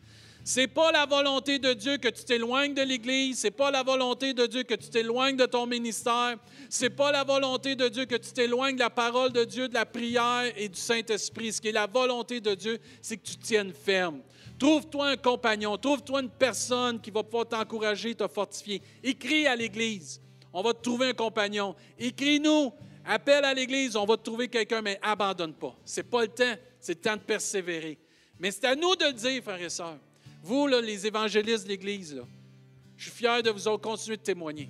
[0.50, 3.40] C'est pas la volonté de Dieu que tu t'éloignes de l'Église.
[3.40, 6.38] C'est pas la volonté de Dieu que tu t'éloignes de ton ministère.
[6.70, 9.74] C'est pas la volonté de Dieu que tu t'éloignes de la parole de Dieu, de
[9.74, 11.52] la prière et du Saint-Esprit.
[11.52, 14.22] Ce qui est la volonté de Dieu, c'est que tu tiennes ferme.
[14.58, 18.82] Trouve-toi un compagnon, trouve-toi une personne qui va pouvoir t'encourager, te fortifier.
[19.04, 20.22] Écris à l'Église.
[20.54, 21.76] On va te trouver un compagnon.
[22.00, 22.72] Écris-nous.
[23.04, 25.76] Appelle à l'Église, on va te trouver quelqu'un, mais abandonne pas.
[25.84, 27.98] C'est pas le temps, c'est le temps de persévérer.
[28.40, 29.98] Mais c'est à nous de le dire, frères et sœurs.
[30.48, 32.24] Vous, les évangélistes de l'Église,
[32.96, 33.82] je suis fier de vous autres.
[33.82, 34.70] Continuez de témoigner.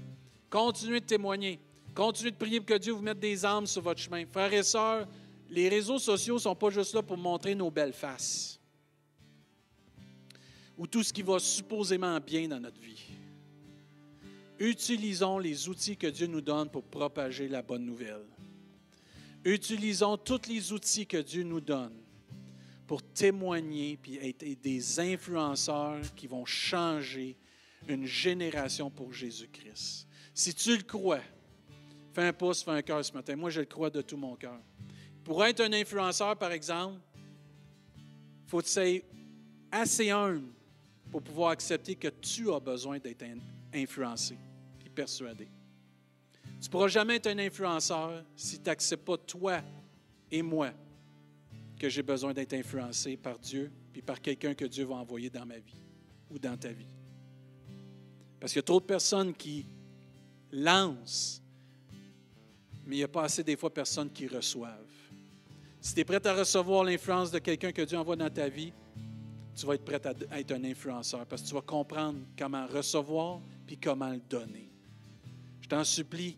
[0.50, 1.60] Continuez de témoigner.
[1.94, 4.26] Continuez de prier pour que Dieu vous mette des âmes sur votre chemin.
[4.26, 5.08] Frères et sœurs,
[5.52, 8.60] les réseaux sociaux ne sont pas juste là pour montrer nos belles faces
[10.80, 13.04] ou tout ce qui va supposément bien dans notre vie.
[14.58, 18.26] Utilisons les outils que Dieu nous donne pour propager la bonne nouvelle.
[19.46, 21.94] Utilisons tous les outils que Dieu nous donne
[22.88, 27.38] pour témoigner puis être des influenceurs qui vont changer
[27.88, 30.08] une génération pour Jésus-Christ.
[30.34, 31.22] Si tu le crois,
[32.14, 33.36] fais un pouce, fais un cœur ce matin.
[33.36, 34.60] Moi, je le crois de tout mon cœur.
[35.24, 37.00] Pour être un influenceur, par exemple,
[38.46, 39.04] il faut être
[39.70, 40.48] assez humble
[41.12, 43.26] pour pouvoir accepter que tu as besoin d'être
[43.74, 44.38] influencé
[44.86, 45.50] et persuadé.
[46.62, 49.62] Tu ne pourras jamais être un influenceur si tu n'acceptes pas toi
[50.32, 50.72] et moi
[51.78, 55.46] que j'ai besoin d'être influencé par Dieu puis par quelqu'un que Dieu va envoyer dans
[55.46, 55.82] ma vie
[56.30, 56.88] ou dans ta vie.
[58.40, 59.66] Parce qu'il y a trop de personnes qui
[60.52, 61.42] lancent,
[62.86, 64.74] mais il n'y a pas assez des fois personnes qui reçoivent.
[65.82, 68.74] Si tu es prêt à recevoir l'influence de quelqu'un que Dieu envoie dans ta vie,
[69.56, 73.40] tu vas être prêt à être un influenceur parce que tu vas comprendre comment recevoir
[73.66, 74.70] puis comment le donner.
[75.62, 76.38] Je t'en supplie,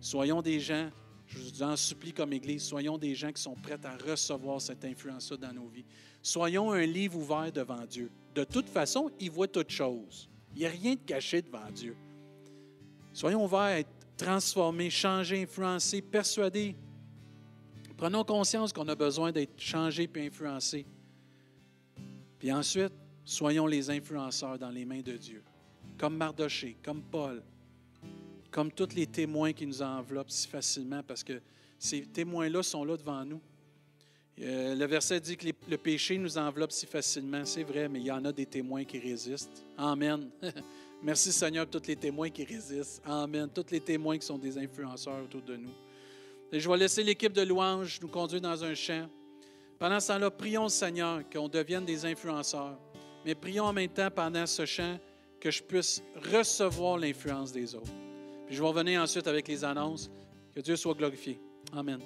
[0.00, 0.90] soyons des gens
[1.26, 4.84] je vous en supplie comme Église, soyons des gens qui sont prêts à recevoir cette
[4.84, 5.84] influence-là dans nos vies.
[6.22, 8.10] Soyons un livre ouvert devant Dieu.
[8.34, 10.28] De toute façon, il voit toutes choses.
[10.54, 11.96] Il n'y a rien de caché devant Dieu.
[13.12, 16.76] Soyons ouverts à être transformés, changés, influencés, persuadés.
[17.96, 20.86] Prenons conscience qu'on a besoin d'être changés puis influencés.
[22.38, 22.92] Puis ensuite,
[23.24, 25.42] soyons les influenceurs dans les mains de Dieu,
[25.98, 27.42] comme Mardoché, comme Paul,
[28.56, 31.42] comme tous les témoins qui nous enveloppent si facilement, parce que
[31.78, 33.38] ces témoins-là sont là devant nous.
[34.40, 37.44] Euh, le verset dit que le péché nous enveloppe si facilement.
[37.44, 39.62] C'est vrai, mais il y en a des témoins qui résistent.
[39.76, 40.30] Amen.
[41.02, 43.02] Merci Seigneur pour tous les témoins qui résistent.
[43.04, 43.46] Amen.
[43.54, 45.74] Tous les témoins qui sont des influenceurs autour de nous.
[46.50, 49.06] Et je vais laisser l'équipe de louanges nous conduire dans un champ.
[49.78, 52.78] Pendant ce temps-là, prions Seigneur qu'on devienne des influenceurs.
[53.22, 54.98] Mais prions en même temps pendant ce chant
[55.38, 56.02] que je puisse
[56.32, 57.92] recevoir l'influence des autres.
[58.46, 60.10] Puis je vais revenir ensuite avec les annonces.
[60.54, 61.38] Que Dieu soit glorifié.
[61.72, 62.00] Amen.